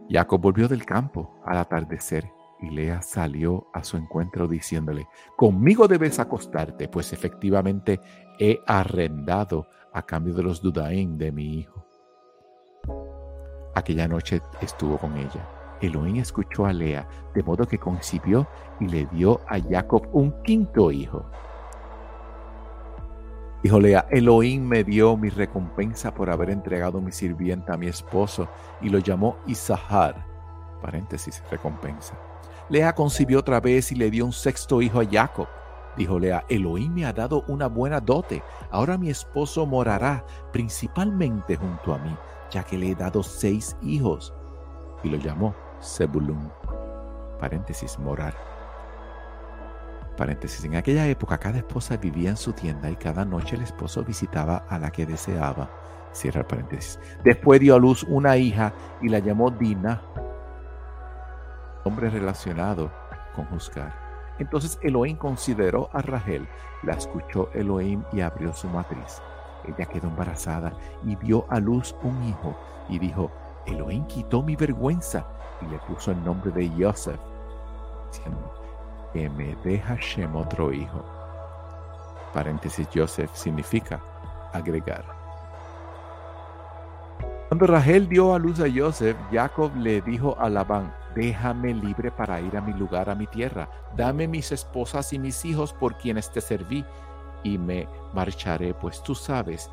Jacob 0.09 0.40
volvió 0.40 0.69
del 0.69 0.87
campo 0.87 1.35
al 1.45 1.59
atardecer 1.59 2.31
y 2.61 2.71
Lea 2.71 3.02
salió 3.02 3.66
a 3.75 3.85
su 3.85 3.99
encuentro 3.99 4.49
diciéndole, 4.49 5.07
conmigo 5.37 5.87
debes 5.87 6.19
acostarte, 6.19 6.88
pues 6.88 7.12
efectivamente 7.12 8.00
he 8.38 8.59
arrendado 8.66 9.66
a 9.97 10.03
cambio 10.03 10.35
de 10.35 10.43
los 10.43 10.61
dudaín 10.61 11.17
de 11.17 11.33
mi 11.33 11.61
hijo. 11.61 11.83
Aquella 13.75 14.07
noche 14.07 14.43
estuvo 14.61 14.99
con 14.99 15.17
ella. 15.17 15.49
Elohim 15.81 16.17
escuchó 16.17 16.67
a 16.67 16.73
Lea, 16.73 17.09
de 17.35 17.43
modo 17.43 17.67
que 17.67 17.79
concibió 17.79 18.47
y 18.79 18.88
le 18.88 19.07
dio 19.07 19.41
a 19.49 19.59
Jacob 19.59 20.07
un 20.12 20.43
quinto 20.43 20.93
hijo. 20.93 21.25
Dijo 23.62 23.81
Lea, 23.81 24.07
Elohim 24.11 24.69
me 24.69 24.85
dio 24.85 25.17
mi 25.17 25.31
recompensa 25.31 26.12
por 26.12 26.29
haber 26.29 26.50
entregado 26.50 27.00
mi 27.00 27.11
sirvienta 27.11 27.73
a 27.73 27.79
mi 27.79 27.87
esposo 27.87 28.49
y 28.83 28.91
lo 28.91 28.99
llamó 28.99 29.38
Isahar. 29.47 30.26
Paréntesis, 30.83 31.43
recompensa. 31.50 32.19
Lea 32.69 32.95
concibió 32.95 33.38
otra 33.38 33.61
vez 33.61 33.91
y 33.93 33.95
le 33.95 34.11
dio 34.11 34.26
un 34.26 34.33
sexto 34.33 34.83
hijo 34.83 35.00
a 35.00 35.07
Jacob. 35.11 35.49
Dijo 35.97 36.19
Lea, 36.19 36.45
Elohim 36.49 36.93
me 36.93 37.07
ha 37.07 37.12
dado 37.12 37.45
una 37.49 37.69
buena 37.69 38.00
dote. 38.00 38.43
Ahora 38.71 38.99
mi 38.99 39.11
esposo 39.11 39.67
morará 39.67 40.25
principalmente 40.53 41.57
junto 41.57 41.95
a 41.95 41.99
mí, 41.99 42.15
ya 42.50 42.62
que 42.62 42.76
le 42.76 42.91
he 42.91 42.95
dado 42.95 43.23
seis 43.23 43.76
hijos. 43.83 44.35
Y 45.03 45.09
lo 45.09 45.17
llamó 45.17 45.55
Zebulun. 45.83 46.50
Paréntesis, 47.41 47.99
morar. 47.99 48.35
Paréntesis, 50.17 50.65
en 50.65 50.76
aquella 50.76 51.07
época 51.07 51.38
cada 51.38 51.59
esposa 51.59 51.97
vivía 51.97 52.31
en 52.31 52.37
su 52.37 52.53
tienda 52.53 52.91
y 52.91 52.97
cada 52.97 53.25
noche 53.25 53.57
el 53.57 53.62
esposo 53.62 54.03
visitaba 54.03 54.65
a 54.69 54.79
la 54.79 54.91
que 54.91 55.07
deseaba. 55.07 55.71
Cierra 56.12 56.47
paréntesis. 56.47 56.99
Después 57.25 57.61
dio 57.61 57.75
a 57.75 57.79
luz 57.79 58.03
una 58.05 58.38
hija 58.38 58.73
y 59.03 59.09
la 59.11 59.19
llamó 59.19 59.50
Dina 59.50 60.00
hombre 61.87 62.11
relacionado 62.11 62.91
con 63.35 63.45
juzgar. 63.47 64.06
Entonces 64.38 64.78
Elohim 64.83 65.16
consideró 65.16 65.88
a 65.93 66.02
Rachel, 66.02 66.47
la 66.83 66.95
escuchó 66.95 67.49
Elohim 67.55 68.02
y 68.12 68.21
abrió 68.21 68.52
su 68.52 68.69
matriz. 68.69 69.23
Ella 69.64 69.87
quedó 69.87 70.09
embarazada 70.09 70.73
y 71.05 71.16
vio 71.16 71.47
a 71.49 71.59
luz 71.59 71.97
un 72.02 72.23
hijo 72.25 72.57
y 72.88 72.99
dijo, 72.99 73.31
Elohim 73.66 74.07
quitó 74.07 74.43
mi 74.43 74.55
vergüenza 74.55 75.26
y 75.62 75.66
le 75.66 75.78
puso 75.78 76.12
el 76.12 76.23
nombre 76.25 76.52
de 76.52 76.71
Joseph, 76.78 77.21
diciendo, 78.12 78.55
que 79.12 79.28
me 79.31 79.57
deja 79.64 79.97
Shem 79.97 80.37
otro 80.37 80.73
hijo. 80.73 81.05
Paréntesis, 82.33 82.87
Joseph 82.95 83.31
significa 83.33 84.00
agregar. 84.52 85.05
Cuando 87.49 87.66
Rachel 87.66 88.09
dio 88.09 88.35
a 88.35 88.38
luz 88.38 88.61
a 88.61 88.66
Joseph, 88.73 89.16
Jacob 89.33 89.75
le 89.76 90.02
dijo 90.02 90.37
a 90.38 90.49
Labán, 90.49 90.93
déjame 91.17 91.73
libre 91.73 92.11
para 92.11 92.41
ir 92.41 92.57
a 92.57 92.61
mi 92.61 92.75
lugar, 92.75 93.09
a 93.09 93.15
mi 93.15 93.27
tierra. 93.27 93.69
Dame 93.97 94.29
mis 94.29 94.53
esposas 94.53 95.13
y 95.13 95.19
mis 95.19 95.45
hijos 95.45 95.73
por 95.73 95.97
quienes 95.97 96.31
te 96.31 96.41
serví, 96.41 96.85
y 97.43 97.59
me 97.59 97.89
marcharé, 98.13 98.75
pues 98.75 99.03
tú 99.03 99.15
sabes 99.15 99.71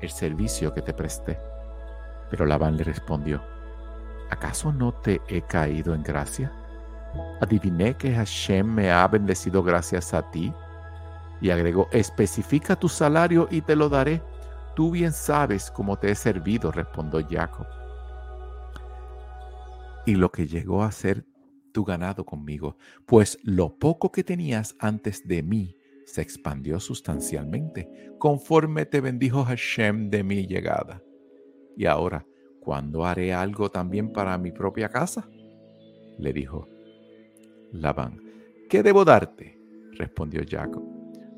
el 0.00 0.10
servicio 0.10 0.74
que 0.74 0.82
te 0.82 0.92
presté. 0.92 1.38
Pero 2.30 2.46
Labán 2.46 2.76
le 2.76 2.84
respondió, 2.84 3.42
¿acaso 4.30 4.72
no 4.72 4.92
te 4.92 5.20
he 5.28 5.42
caído 5.42 5.94
en 5.94 6.02
gracia? 6.02 6.52
Adiviné 7.40 7.94
que 7.94 8.14
Hashem 8.14 8.66
me 8.66 8.90
ha 8.90 9.06
bendecido 9.06 9.62
gracias 9.62 10.14
a 10.14 10.30
ti. 10.30 10.52
Y 11.40 11.50
agregó, 11.50 11.88
especifica 11.90 12.76
tu 12.76 12.88
salario 12.88 13.48
y 13.50 13.60
te 13.60 13.76
lo 13.76 13.88
daré. 13.88 14.22
Tú 14.74 14.92
bien 14.92 15.12
sabes 15.12 15.70
cómo 15.70 15.98
te 15.98 16.10
he 16.10 16.14
servido, 16.14 16.72
respondió 16.72 17.26
Jacob 17.28 17.66
y 20.04 20.14
lo 20.14 20.32
que 20.32 20.46
llegó 20.46 20.82
a 20.82 20.92
ser 20.92 21.24
tu 21.72 21.84
ganado 21.84 22.24
conmigo, 22.24 22.76
pues 23.06 23.38
lo 23.42 23.78
poco 23.78 24.12
que 24.12 24.24
tenías 24.24 24.76
antes 24.78 25.26
de 25.26 25.42
mí 25.42 25.76
se 26.04 26.20
expandió 26.20 26.80
sustancialmente, 26.80 27.88
conforme 28.18 28.84
te 28.86 29.00
bendijo 29.00 29.44
Hashem 29.44 30.10
de 30.10 30.22
mi 30.22 30.46
llegada. 30.46 31.02
Y 31.76 31.86
ahora, 31.86 32.26
¿cuándo 32.60 33.04
haré 33.06 33.32
algo 33.32 33.70
también 33.70 34.12
para 34.12 34.36
mi 34.36 34.52
propia 34.52 34.88
casa? 34.88 35.28
Le 36.18 36.32
dijo 36.32 36.68
Labán. 37.72 38.20
¿Qué 38.68 38.82
debo 38.82 39.04
darte? 39.04 39.58
respondió 39.92 40.42
Jacob. 40.48 40.82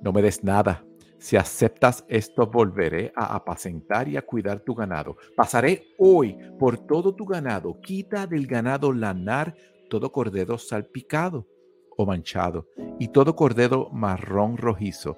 No 0.02 0.12
me 0.12 0.22
des 0.22 0.42
nada, 0.42 0.83
si 1.24 1.38
aceptas 1.38 2.04
esto, 2.06 2.46
volveré 2.46 3.10
a 3.16 3.34
apacentar 3.34 4.06
y 4.08 4.18
a 4.18 4.20
cuidar 4.20 4.60
tu 4.60 4.74
ganado. 4.74 5.16
Pasaré 5.34 5.94
hoy 5.98 6.36
por 6.58 6.76
todo 6.76 7.14
tu 7.14 7.24
ganado. 7.24 7.80
Quita 7.80 8.26
del 8.26 8.46
ganado 8.46 8.92
lanar 8.92 9.54
todo 9.88 10.12
cordero 10.12 10.58
salpicado 10.58 11.48
o 11.96 12.04
manchado, 12.04 12.68
y 12.98 13.08
todo 13.08 13.34
cordero 13.34 13.88
marrón 13.90 14.58
rojizo. 14.58 15.16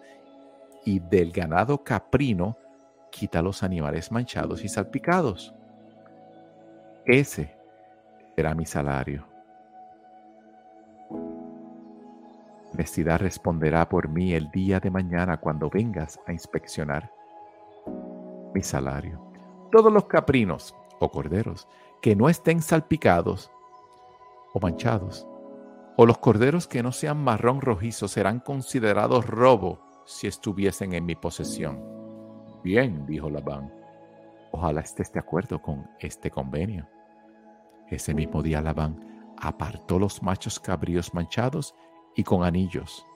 Y 0.85 1.01
del 1.01 1.33
ganado 1.33 1.83
caprino, 1.83 2.57
quita 3.11 3.43
los 3.43 3.65
animales 3.65 4.13
manchados 4.13 4.63
y 4.63 4.69
salpicados. 4.69 5.53
Ese 7.05 7.53
será 8.37 8.55
mi 8.55 8.65
salario. 8.65 9.27
Responderá 12.77 13.89
por 13.89 14.09
mí 14.09 14.35
el 14.35 14.51
día 14.51 14.81
de 14.81 14.91
mañana 14.91 15.39
cuando 15.39 15.71
vengas 15.71 16.21
a 16.27 16.33
inspeccionar 16.33 17.11
mi 18.55 18.63
salario. 18.63 19.21
Todos 19.71 19.93
los 19.93 20.05
caprinos 20.05 20.75
o 21.01 21.11
corderos 21.11 21.69
que 22.01 22.17
no 22.17 22.29
estén 22.29 22.63
salpicados 22.63 23.51
o 24.53 24.61
manchados, 24.61 25.27
o 25.97 26.07
los 26.07 26.19
corderos 26.19 26.67
que 26.67 26.83
no 26.83 26.93
sean 26.93 27.23
marrón 27.23 27.61
rojizo 27.61 28.09
serán 28.09 28.41
considerados 28.41 29.27
robo 29.27 29.81
si 30.05 30.27
estuviesen 30.27 30.93
en 30.95 31.05
mi 31.05 31.15
posesión. 31.15 31.83
Bien, 32.63 33.07
dijo 33.07 33.29
Labán, 33.31 33.73
ojalá 34.53 34.81
estés 34.81 35.13
de 35.13 35.21
acuerdo 35.21 35.61
con 35.61 35.89
este 35.99 36.31
convenio. 36.31 36.89
Ese 37.91 38.15
mismo 38.15 38.43
día 38.43 38.61
Labán 38.61 39.35
apartó 39.39 39.99
los 39.99 40.23
machos 40.23 40.59
cabríos 40.59 41.13
manchados 41.15 41.75
y 42.17 42.25
con 42.25 42.43
anillos. 42.45 43.07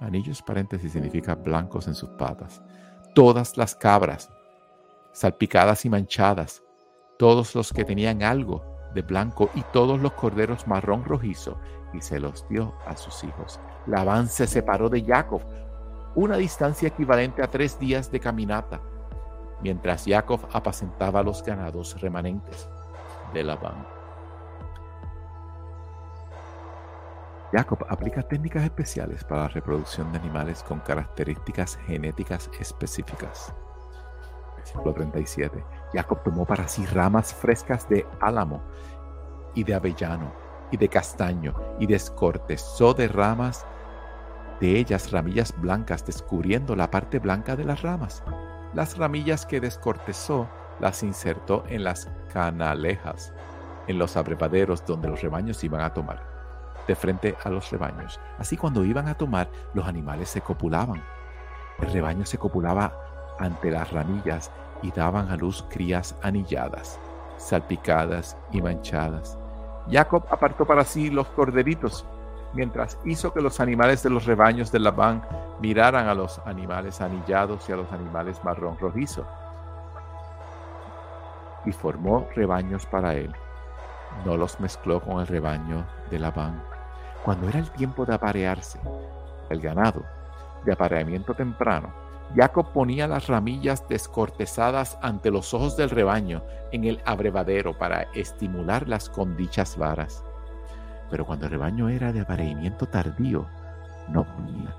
Anillos, 0.00 0.42
paréntesis, 0.42 0.92
significa 0.92 1.34
blancos 1.34 1.86
en 1.88 1.94
sus 1.94 2.08
patas. 2.10 2.62
Todas 3.14 3.56
las 3.56 3.74
cabras, 3.74 4.32
salpicadas 5.12 5.84
y 5.84 5.90
manchadas, 5.90 6.62
todos 7.18 7.54
los 7.54 7.72
que 7.72 7.84
tenían 7.84 8.22
algo 8.22 8.64
de 8.94 9.02
blanco 9.02 9.50
y 9.54 9.62
todos 9.72 10.00
los 10.00 10.12
corderos 10.12 10.66
marrón 10.66 11.04
rojizo, 11.04 11.58
y 11.92 12.00
se 12.00 12.18
los 12.18 12.48
dio 12.48 12.74
a 12.86 12.96
sus 12.96 13.22
hijos. 13.24 13.60
Labán 13.86 14.28
se 14.28 14.46
separó 14.46 14.88
de 14.88 15.04
Jacob, 15.04 15.42
una 16.14 16.36
distancia 16.36 16.88
equivalente 16.88 17.42
a 17.42 17.48
tres 17.48 17.78
días 17.78 18.10
de 18.10 18.20
caminata, 18.20 18.80
mientras 19.62 20.04
Jacob 20.06 20.40
apacentaba 20.52 21.22
los 21.22 21.42
ganados 21.42 22.00
remanentes 22.00 22.68
de 23.32 23.44
Labán. 23.44 24.01
Jacob 27.52 27.84
aplica 27.90 28.22
técnicas 28.22 28.64
especiales 28.64 29.24
para 29.24 29.42
la 29.42 29.48
reproducción 29.48 30.10
de 30.10 30.18
animales 30.18 30.62
con 30.62 30.80
características 30.80 31.76
genéticas 31.86 32.50
específicas. 32.58 33.52
Versículo 34.56 34.94
37. 34.94 35.62
Jacob 35.92 36.22
tomó 36.22 36.46
para 36.46 36.66
sí 36.66 36.86
ramas 36.86 37.34
frescas 37.34 37.86
de 37.90 38.06
álamo 38.20 38.62
y 39.54 39.64
de 39.64 39.74
avellano 39.74 40.32
y 40.70 40.78
de 40.78 40.88
castaño 40.88 41.54
y 41.78 41.86
descortezó 41.86 42.94
de 42.94 43.08
ramas 43.08 43.66
de 44.58 44.78
ellas 44.78 45.10
ramillas 45.10 45.52
blancas, 45.60 46.06
descubriendo 46.06 46.74
la 46.74 46.90
parte 46.90 47.18
blanca 47.18 47.54
de 47.54 47.64
las 47.64 47.82
ramas. 47.82 48.22
Las 48.72 48.96
ramillas 48.96 49.44
que 49.44 49.60
descortezó 49.60 50.48
las 50.80 51.02
insertó 51.02 51.64
en 51.68 51.84
las 51.84 52.08
canalejas, 52.32 53.34
en 53.88 53.98
los 53.98 54.16
abrevaderos 54.16 54.86
donde 54.86 55.08
los 55.08 55.20
rebaños 55.20 55.62
iban 55.64 55.82
a 55.82 55.92
tomar 55.92 56.31
de 56.86 56.94
frente 56.94 57.36
a 57.44 57.48
los 57.48 57.70
rebaños. 57.70 58.20
Así 58.38 58.56
cuando 58.56 58.84
iban 58.84 59.08
a 59.08 59.14
tomar, 59.14 59.48
los 59.74 59.86
animales 59.86 60.28
se 60.28 60.40
copulaban. 60.40 61.02
El 61.78 61.92
rebaño 61.92 62.24
se 62.26 62.38
copulaba 62.38 62.92
ante 63.38 63.70
las 63.70 63.90
ramillas 63.92 64.50
y 64.82 64.90
daban 64.90 65.30
a 65.30 65.36
luz 65.36 65.64
crías 65.70 66.14
anilladas. 66.22 66.98
salpicadas 67.38 68.36
y 68.52 68.62
manchadas. 68.62 69.36
Jacob 69.90 70.24
apartó 70.30 70.64
para 70.64 70.84
sí 70.84 71.10
los 71.10 71.26
corderitos, 71.28 72.06
mientras 72.52 72.98
hizo 73.04 73.32
que 73.32 73.40
los 73.40 73.58
animales 73.58 74.02
de 74.02 74.10
los 74.10 74.26
rebaños 74.26 74.70
de 74.70 74.78
Labán 74.78 75.22
miraran 75.60 76.06
a 76.06 76.14
los 76.14 76.40
animales 76.44 77.00
anillados 77.00 77.68
y 77.68 77.72
a 77.72 77.76
los 77.76 77.90
animales 77.92 78.42
marrón 78.44 78.78
rojizo. 78.78 79.26
Y 81.64 81.72
formó 81.72 82.28
rebaños 82.34 82.86
para 82.86 83.14
él. 83.14 83.34
No 84.24 84.36
los 84.36 84.60
mezcló 84.60 85.00
con 85.00 85.20
el 85.20 85.26
rebaño 85.26 85.84
de 86.10 86.18
Labán. 86.18 86.62
Cuando 87.24 87.48
era 87.48 87.60
el 87.60 87.70
tiempo 87.70 88.04
de 88.04 88.14
aparearse, 88.14 88.80
el 89.48 89.60
ganado, 89.60 90.02
de 90.64 90.72
apareamiento 90.72 91.34
temprano, 91.34 91.92
Jacob 92.34 92.72
ponía 92.72 93.06
las 93.06 93.28
ramillas 93.28 93.86
descortezadas 93.88 94.98
ante 95.02 95.30
los 95.30 95.54
ojos 95.54 95.76
del 95.76 95.90
rebaño 95.90 96.42
en 96.72 96.84
el 96.84 97.00
abrevadero 97.04 97.78
para 97.78 98.02
estimular 98.14 98.88
las 98.88 99.08
condichas 99.08 99.76
varas. 99.76 100.24
Pero 101.10 101.24
cuando 101.24 101.46
el 101.46 101.52
rebaño 101.52 101.88
era 101.88 102.12
de 102.12 102.22
apareamiento 102.22 102.86
tardío, 102.86 103.46
no 104.08 104.24
ponía 104.24 104.74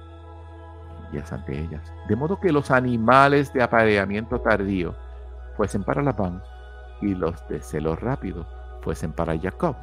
ramillas 1.03 1.31
ante 1.31 1.57
ellas. 1.57 1.93
De 2.09 2.15
modo 2.17 2.39
que 2.41 2.51
los 2.51 2.71
animales 2.71 3.53
de 3.53 3.63
apareamiento 3.63 4.41
tardío 4.41 4.95
fuesen 5.55 5.83
para 5.83 6.01
Labán 6.01 6.41
y 7.01 7.15
los 7.15 7.47
de 7.47 7.61
celo 7.61 7.95
rápido 7.95 8.45
fuesen 8.81 9.13
para 9.13 9.39
Jacob. 9.39 9.77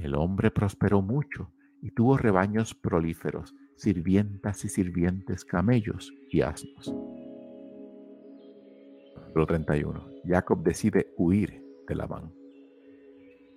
El 0.00 0.14
hombre 0.14 0.50
prosperó 0.50 1.00
mucho 1.02 1.48
y 1.84 1.90
tuvo 1.90 2.16
rebaños 2.16 2.74
prolíferos 2.74 3.54
sirvientas 3.76 4.64
y 4.64 4.70
sirvientes, 4.70 5.44
camellos 5.44 6.14
y 6.30 6.40
asnos. 6.40 6.94
31. 9.34 10.06
Jacob 10.24 10.62
decide 10.62 11.12
huir 11.18 11.62
de 11.86 11.94
Labán. 11.94 12.32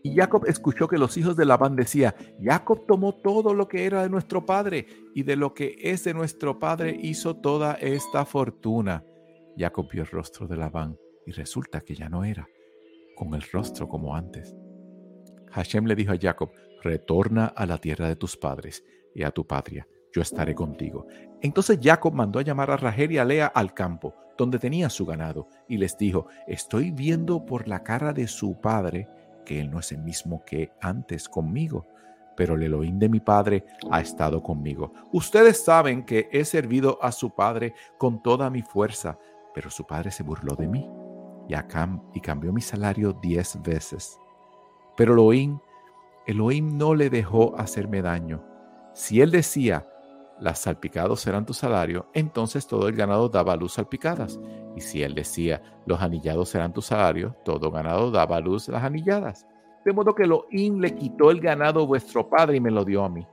Y 0.03 0.13
Jacob 0.15 0.45
escuchó 0.45 0.87
que 0.89 0.97
los 0.97 1.15
hijos 1.17 1.37
de 1.37 1.45
Labán 1.45 1.75
decían, 1.75 2.13
Jacob 2.41 2.85
tomó 2.85 3.15
todo 3.15 3.53
lo 3.53 3.67
que 3.69 3.85
era 3.85 4.03
de 4.03 4.09
nuestro 4.09 4.45
padre 4.45 4.87
y 5.15 5.23
de 5.23 5.37
lo 5.37 5.53
que 5.53 5.77
es 5.79 6.03
de 6.03 6.13
nuestro 6.13 6.59
padre 6.59 6.97
hizo 7.01 7.37
toda 7.37 7.75
esta 7.75 8.25
fortuna. 8.25 9.05
Jacob 9.57 9.87
vio 9.89 10.01
el 10.01 10.07
rostro 10.07 10.47
de 10.47 10.57
Labán 10.57 10.97
y 11.25 11.31
resulta 11.31 11.79
que 11.81 11.95
ya 11.95 12.09
no 12.09 12.25
era 12.25 12.45
con 13.15 13.33
el 13.35 13.41
rostro 13.53 13.87
como 13.87 14.15
antes. 14.15 14.53
Hashem 15.51 15.85
le 15.85 15.95
dijo 15.95 16.11
a 16.11 16.17
Jacob, 16.19 16.51
retorna 16.81 17.47
a 17.47 17.65
la 17.65 17.77
tierra 17.77 18.07
de 18.07 18.15
tus 18.15 18.37
padres 18.37 18.83
y 19.13 19.23
a 19.23 19.31
tu 19.31 19.45
patria 19.45 19.87
yo 20.17 20.21
estaré 20.21 20.55
contigo. 20.55 21.05
Entonces 21.41 21.79
Jacob 21.81 22.13
mandó 22.13 22.39
a 22.39 22.41
llamar 22.41 22.71
a 22.71 22.77
Rachel 22.77 23.11
y 23.11 23.17
a 23.17 23.25
Lea 23.25 23.47
al 23.47 23.73
campo, 23.73 24.15
donde 24.37 24.59
tenía 24.59 24.89
su 24.89 25.05
ganado, 25.05 25.47
y 25.67 25.77
les 25.77 25.97
dijo, 25.97 26.27
estoy 26.47 26.91
viendo 26.91 27.45
por 27.45 27.67
la 27.67 27.83
cara 27.83 28.13
de 28.13 28.27
su 28.27 28.59
padre 28.59 29.07
que 29.45 29.59
él 29.61 29.69
no 29.69 29.79
es 29.79 29.91
el 29.91 29.99
mismo 29.99 30.43
que 30.43 30.71
antes 30.81 31.29
conmigo, 31.29 31.87
pero 32.35 32.55
el 32.55 32.63
Elohim 32.63 32.99
de 32.99 33.09
mi 33.09 33.19
padre 33.19 33.63
ha 33.91 34.01
estado 34.01 34.43
conmigo. 34.43 34.91
Ustedes 35.11 35.63
saben 35.63 36.03
que 36.03 36.29
he 36.31 36.43
servido 36.45 36.97
a 37.01 37.11
su 37.11 37.33
padre 37.33 37.73
con 37.97 38.21
toda 38.21 38.49
mi 38.49 38.61
fuerza, 38.61 39.17
pero 39.53 39.69
su 39.69 39.85
padre 39.85 40.11
se 40.11 40.23
burló 40.23 40.55
de 40.55 40.67
mí 40.67 40.89
y, 41.47 41.53
y 42.13 42.21
cambió 42.21 42.51
mi 42.51 42.61
salario 42.61 43.13
diez 43.13 43.59
veces. 43.61 44.19
Pero 44.95 45.13
Elohim, 45.13 45.59
Elohim 46.27 46.77
no 46.77 46.93
le 46.93 47.09
dejó 47.09 47.57
hacerme 47.57 48.01
daño. 48.01 48.43
Si 48.93 49.21
él 49.21 49.31
decía, 49.31 49.87
las 50.39 50.59
salpicados 50.59 51.21
serán 51.21 51.45
tu 51.45 51.53
salario, 51.53 52.09
entonces 52.13 52.67
todo 52.67 52.89
el 52.89 52.95
ganado 52.95 53.29
daba 53.29 53.55
luz 53.55 53.73
salpicadas. 53.73 54.39
Y 54.75 54.81
si 54.81 55.01
él 55.01 55.15
decía, 55.15 55.61
los 55.85 56.01
anillados 56.01 56.49
serán 56.49 56.73
tu 56.73 56.81
salario, 56.81 57.35
todo 57.45 57.71
ganado 57.71 58.11
daba 58.11 58.39
luz 58.41 58.67
las 58.67 58.83
anilladas. 58.83 59.47
De 59.85 59.93
modo 59.93 60.13
que 60.13 60.23
Elohim 60.23 60.79
le 60.79 60.93
quitó 60.95 61.31
el 61.31 61.39
ganado 61.39 61.87
vuestro 61.87 62.29
padre 62.29 62.57
y 62.57 62.59
me 62.59 62.71
lo 62.71 62.83
dio 62.83 63.05
a 63.05 63.09
mí. 63.09 63.25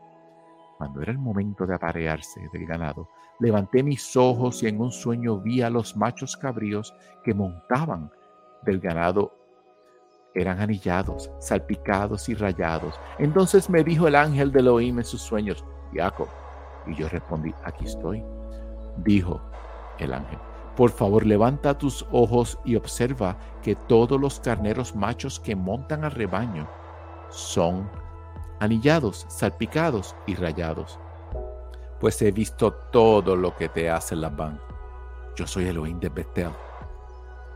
Cuando 0.78 1.02
era 1.02 1.10
el 1.10 1.18
momento 1.18 1.66
de 1.66 1.74
aparearse 1.74 2.48
del 2.52 2.64
ganado, 2.64 3.08
levanté 3.40 3.82
mis 3.82 4.16
ojos 4.16 4.62
y 4.62 4.68
en 4.68 4.80
un 4.80 4.92
sueño 4.92 5.40
vi 5.40 5.62
a 5.62 5.70
los 5.70 5.96
machos 5.96 6.36
cabríos 6.36 6.94
que 7.24 7.34
montaban 7.34 8.10
del 8.62 8.78
ganado. 8.78 9.36
Eran 10.34 10.60
anillados, 10.60 11.30
salpicados 11.38 12.28
y 12.28 12.34
rayados. 12.34 12.98
Entonces 13.18 13.70
me 13.70 13.84
dijo 13.84 14.08
el 14.08 14.16
ángel 14.16 14.50
de 14.50 14.60
Elohim 14.60 14.98
en 14.98 15.04
sus 15.04 15.22
sueños, 15.22 15.64
Jacob, 15.92 16.28
y 16.86 16.94
yo 16.96 17.08
respondí, 17.08 17.54
aquí 17.64 17.84
estoy. 17.84 18.24
Dijo 18.96 19.40
el 19.98 20.12
ángel, 20.12 20.38
por 20.76 20.90
favor 20.90 21.24
levanta 21.24 21.78
tus 21.78 22.04
ojos 22.10 22.58
y 22.64 22.74
observa 22.74 23.36
que 23.62 23.76
todos 23.76 24.20
los 24.20 24.40
carneros 24.40 24.96
machos 24.96 25.38
que 25.38 25.54
montan 25.54 26.04
al 26.04 26.10
rebaño 26.10 26.68
son 27.30 27.88
anillados, 28.58 29.24
salpicados 29.28 30.16
y 30.26 30.34
rayados. 30.34 30.98
Pues 32.00 32.20
he 32.22 32.32
visto 32.32 32.72
todo 32.72 33.36
lo 33.36 33.54
que 33.54 33.68
te 33.68 33.88
hace 33.88 34.16
Labán. 34.16 34.60
Yo 35.36 35.46
soy 35.46 35.66
Elohim 35.66 36.00
de 36.00 36.08
Betel, 36.08 36.50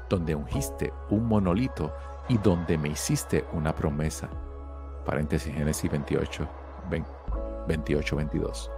donde 0.09 0.35
ungiste 0.35 0.93
un 1.11 1.27
monolito 1.27 1.93
y 2.29 2.39
donde 2.39 2.79
me 2.79 2.89
hiciste 2.89 3.45
una 3.53 3.75
promesa. 3.75 4.29
Paréntesis 5.05 5.55
Génesis 5.55 5.91
28, 5.91 6.49
28, 7.67 8.17
22. 8.17 8.71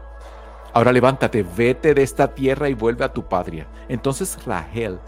Ahora 0.73 0.93
levántate, 0.93 1.43
vete 1.43 1.95
de 1.95 2.03
esta 2.03 2.33
tierra 2.33 2.69
y 2.69 2.75
vuelve 2.75 3.05
a 3.05 3.13
tu 3.13 3.25
patria. 3.29 3.67
Entonces 3.89 4.45
Rahel 4.45 5.01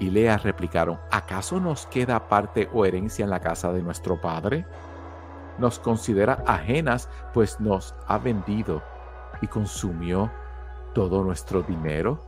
y 0.00 0.10
Lea 0.10 0.36
replicaron, 0.36 0.98
¿acaso 1.10 1.60
nos 1.60 1.86
queda 1.86 2.28
parte 2.28 2.68
o 2.72 2.84
herencia 2.84 3.24
en 3.24 3.30
la 3.30 3.40
casa 3.40 3.72
de 3.72 3.82
nuestro 3.82 4.20
padre? 4.20 4.66
Nos 5.58 5.78
considera 5.78 6.42
ajenas, 6.46 7.08
pues 7.32 7.60
nos 7.60 7.94
ha 8.08 8.18
vendido 8.18 8.82
y 9.40 9.46
consumió 9.46 10.30
todo 10.92 11.22
nuestro 11.22 11.62
dinero. 11.62 12.20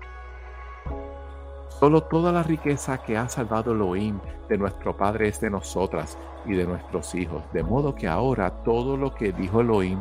Solo 1.69 2.03
toda 2.03 2.33
la 2.33 2.43
riqueza 2.43 2.99
que 2.99 3.17
ha 3.17 3.29
salvado 3.29 3.73
Elohim 3.73 4.19
de 4.49 4.59
nuestro 4.59 4.97
Padre 4.97 5.29
es 5.29 5.41
de 5.41 5.51
nosotras 5.51 6.19
y 6.45 6.55
de 6.55 6.67
nuestros 6.67 7.15
hijos, 7.15 7.43
de 7.53 7.63
modo 7.63 7.95
que 7.95 8.09
ahora 8.09 8.51
todo 8.65 8.97
lo 8.97 9.15
que 9.15 9.33
dijo 9.33 9.61
Elohim, 9.61 10.01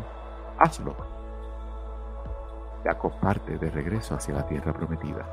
hazlo. 0.57 0.95
Jacob 2.83 3.13
parte 3.19 3.57
de 3.57 3.69
regreso 3.69 4.15
hacia 4.15 4.35
la 4.35 4.47
tierra 4.47 4.73
prometida. 4.73 5.25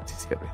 17. 0.00 0.44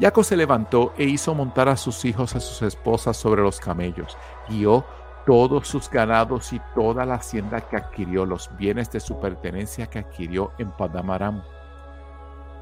Jacob 0.00 0.24
se 0.24 0.36
levantó 0.36 0.92
e 0.96 1.04
hizo 1.04 1.34
montar 1.34 1.68
a 1.68 1.76
sus 1.76 2.04
hijos 2.04 2.34
y 2.34 2.38
a 2.38 2.40
sus 2.40 2.62
esposas 2.62 3.16
sobre 3.16 3.42
los 3.42 3.60
camellos. 3.60 4.16
Guió 4.48 4.84
todos 5.26 5.66
sus 5.66 5.90
ganados 5.90 6.52
y 6.52 6.60
toda 6.74 7.04
la 7.04 7.14
hacienda 7.14 7.60
que 7.60 7.76
adquirió, 7.76 8.24
los 8.24 8.54
bienes 8.56 8.90
de 8.92 9.00
su 9.00 9.18
pertenencia 9.18 9.88
que 9.88 9.98
adquirió 9.98 10.52
en 10.58 10.70
Padamaram, 10.70 11.42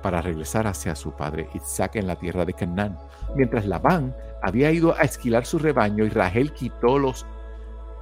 para 0.05 0.21
regresar 0.21 0.67
hacia 0.67 0.95
su 0.95 1.13
padre 1.13 1.49
Isaac 1.55 1.97
en 1.97 2.07
la 2.07 2.17
tierra 2.17 2.45
de 2.45 2.53
Canaán. 2.53 2.99
Mientras 3.35 3.65
Labán 3.65 4.15
había 4.43 4.71
ido 4.71 4.95
a 4.95 5.01
esquilar 5.01 5.47
su 5.47 5.59
rebaño 5.59 6.05
y 6.05 6.11
Rahel 6.11 6.53
quitó 6.53 6.99
los 6.99 7.25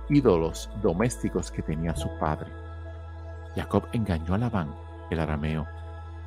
ídolos 0.09 0.69
domésticos 0.83 1.53
que 1.53 1.63
tenía 1.63 1.95
su 1.95 2.09
padre. 2.19 2.51
Jacob 3.55 3.85
engañó 3.93 4.35
a 4.35 4.39
Labán, 4.39 4.75
el 5.11 5.21
arameo, 5.21 5.65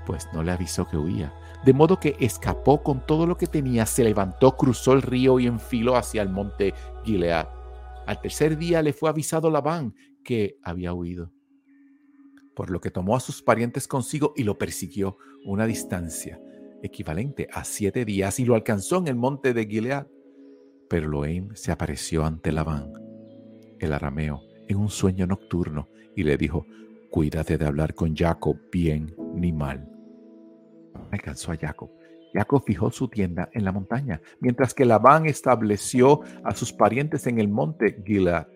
pues 0.06 0.30
no 0.32 0.44
le 0.44 0.54
avisó 0.54 0.88
que 0.88 0.96
huía. 0.96 1.34
De 1.66 1.74
modo 1.74 2.00
que 2.00 2.16
escapó 2.22 2.82
con 2.82 3.06
todo 3.06 3.28
lo 3.28 3.36
que 3.36 3.48
tenía, 3.48 3.86
se 3.86 4.06
levantó, 4.06 4.56
cruzó 4.56 4.94
el 4.94 5.02
río 5.02 5.42
y 5.42 5.48
enfiló 5.48 5.98
hacia 5.98 6.22
el 6.22 6.30
monte 6.30 6.74
Gilead. 7.04 7.50
Al 8.08 8.22
tercer 8.22 8.58
día 8.58 8.82
le 8.82 8.94
fue 8.94 9.10
avisado 9.10 9.50
Labán 9.50 9.94
que 10.24 10.58
había 10.64 10.94
huido, 10.94 11.32
por 12.56 12.70
lo 12.70 12.80
que 12.82 12.92
tomó 12.92 13.16
a 13.16 13.20
sus 13.20 13.42
parientes 13.42 13.88
consigo 13.88 14.34
y 14.36 14.44
lo 14.44 14.58
persiguió 14.58 15.18
una 15.46 15.66
distancia 15.66 16.40
equivalente 16.82 17.48
a 17.52 17.64
siete 17.64 18.06
días 18.06 18.40
y 18.40 18.46
lo 18.46 18.56
alcanzó 18.56 18.98
en 18.98 19.08
el 19.08 19.16
monte 19.16 19.54
de 19.54 19.66
Gilead. 19.66 20.08
Pero 20.90 21.08
Loim 21.08 21.54
se 21.56 21.72
apareció 21.72 22.26
ante 22.26 22.52
Labán, 22.52 22.94
el 23.80 23.94
arameo, 23.94 24.42
en 24.68 24.78
un 24.78 24.90
sueño 24.90 25.28
nocturno 25.28 25.90
y 26.16 26.24
le 26.24 26.38
dijo, 26.38 26.66
Cuídate 27.12 27.58
de 27.58 27.66
hablar 27.66 27.94
con 27.94 28.16
Jacob 28.16 28.58
bien 28.72 29.16
ni 29.36 29.54
mal. 29.54 29.90
Alcanzó 31.12 31.54
a 31.54 31.58
Jacob. 31.58 31.90
Jacob 32.34 32.64
fijó 32.66 32.92
su 32.92 33.08
tienda 33.08 33.50
en 33.54 33.64
la 33.64 33.72
montaña, 33.72 34.22
mientras 34.42 34.74
que 34.74 34.84
Labán 34.84 35.26
estableció 35.26 36.20
a 36.44 36.54
sus 36.54 36.74
parientes 36.74 37.26
en 37.28 37.40
el 37.40 37.48
monte 37.48 38.04
Gilead. 38.06 38.48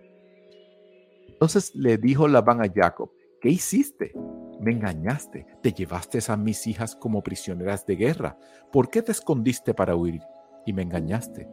Entonces 1.30 1.74
le 1.74 1.98
dijo 1.98 2.28
Labán 2.28 2.62
a 2.62 2.70
Jacob, 2.70 3.10
¿qué 3.42 3.50
hiciste? 3.50 4.14
Me 4.60 4.72
engañaste, 4.72 5.46
te 5.62 5.72
llevaste 5.72 6.20
a 6.28 6.36
mis 6.36 6.68
hijas 6.68 6.96
como 6.96 7.24
prisioneras 7.24 7.86
de 7.86 7.96
guerra. 7.96 8.38
¿Por 8.72 8.90
qué 8.90 9.02
te 9.02 9.12
escondiste 9.12 9.74
para 9.74 9.96
huir 9.96 10.22
y 10.66 10.74
me 10.74 10.82
engañaste? 10.82 11.48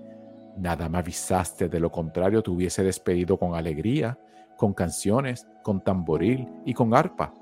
Nada 0.56 0.88
me 0.88 0.98
avisaste, 0.98 1.68
de 1.68 1.80
lo 1.80 1.90
contrario 1.90 2.42
te 2.42 2.50
hubiese 2.50 2.82
despedido 2.82 3.38
con 3.38 3.54
alegría 3.54 4.18
con 4.56 4.72
canciones, 4.72 5.46
con 5.62 5.80
tamboril 5.82 6.48
y 6.64 6.74
con 6.74 6.94
arpa. 6.94 7.32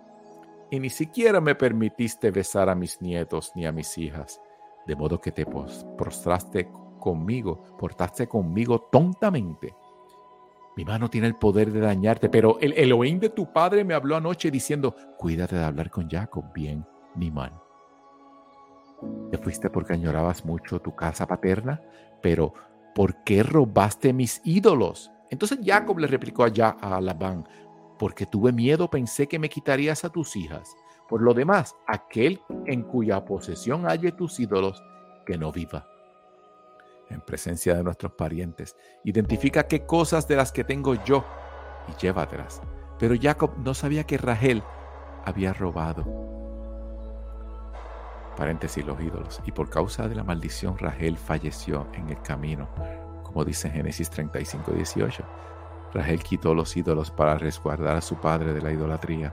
Y 0.71 0.81
ni 0.81 0.91
siquiera 0.91 1.41
me 1.41 1.55
permitiste 1.55 2.31
besar 2.31 2.69
a 2.69 2.75
mis 2.75 3.01
nietos 3.01 3.53
ni 3.55 3.67
a 3.67 3.73
mis 3.73 3.97
hijas, 3.99 4.41
de 4.87 4.97
modo 4.97 5.21
que 5.21 5.33
te 5.33 5.47
prostraste 5.47 6.69
conmigo, 6.99 7.63
portaste 7.79 8.27
conmigo 8.27 8.81
tontamente. 8.91 9.75
Mi 10.77 10.85
mano 10.85 11.09
tiene 11.09 11.29
el 11.29 11.37
poder 11.37 11.71
de 11.71 11.81
dañarte, 11.81 12.29
pero 12.29 12.59
el 12.61 12.73
Elohim 12.73 13.21
de 13.21 13.31
tu 13.31 13.53
padre 13.53 13.85
me 13.85 13.95
habló 13.95 14.17
anoche 14.17 14.51
diciendo, 14.51 14.95
cuídate 15.19 15.57
de 15.57 15.65
hablar 15.65 15.91
con 15.91 16.11
Jacob, 16.11 16.53
bien 16.53 16.85
ni 17.15 17.31
mal. 17.31 17.53
Te 19.31 19.39
fuiste 19.39 19.71
porque 19.71 19.93
añorabas 19.93 20.45
mucho 20.45 20.81
tu 20.81 20.95
casa 20.97 21.27
paterna, 21.27 21.81
pero 22.23 22.55
¿por 22.95 23.23
qué 23.23 23.43
robaste 23.43 24.13
mis 24.13 24.41
ídolos? 24.45 25.11
Entonces 25.31 25.61
Jacob 25.65 25.99
le 25.99 26.07
replicó 26.07 26.45
allá 26.45 26.71
a 26.81 27.01
Labán, 27.01 27.47
porque 27.99 28.27
tuve 28.27 28.53
miedo, 28.53 28.91
pensé 28.91 29.29
que 29.29 29.39
me 29.39 29.49
quitarías 29.49 30.05
a 30.05 30.11
tus 30.11 30.35
hijas. 30.37 30.75
Por 31.09 31.23
lo 31.23 31.35
demás, 31.35 31.77
aquel 31.87 32.41
en 32.67 32.83
cuya 32.83 33.25
posesión 33.25 33.87
halle 33.87 34.11
tus 34.13 34.41
ídolos, 34.41 34.83
que 35.27 35.39
no 35.39 35.53
viva. 35.53 35.87
En 37.15 37.21
presencia 37.21 37.77
de 37.77 37.85
nuestros 37.85 38.13
parientes, 38.13 38.75
identifica 39.05 39.69
qué 39.69 39.87
cosas 39.87 40.27
de 40.27 40.35
las 40.35 40.51
que 40.51 40.65
tengo 40.65 40.97
yo 41.05 41.25
y 41.87 42.03
llévatelas. 42.03 42.61
Pero 42.99 43.15
Jacob 43.21 43.53
no 43.59 43.73
sabía 43.73 44.03
que 44.03 44.19
Rahel 44.19 44.65
había 45.25 45.53
robado. 45.53 46.05
Paréntesis, 48.37 48.85
los 48.85 49.01
ídolos. 49.01 49.41
Y 49.47 49.53
por 49.53 49.71
causa 49.71 50.09
de 50.09 50.17
la 50.17 50.25
maldición, 50.25 50.77
Rahel 50.77 51.17
falleció 51.17 51.87
en 51.95 52.09
el 52.09 52.21
camino, 52.21 52.69
como 53.23 53.45
dice 53.45 53.71
Génesis 53.71 54.11
35, 54.11 54.73
18. 54.73 55.25
Rahel 55.93 56.21
quitó 56.25 56.53
los 56.53 56.77
ídolos 56.77 57.13
para 57.13 57.39
resguardar 57.39 57.97
a 57.97 58.01
su 58.01 58.17
padre 58.17 58.53
de 58.53 58.61
la 58.61 58.73
idolatría. 58.73 59.33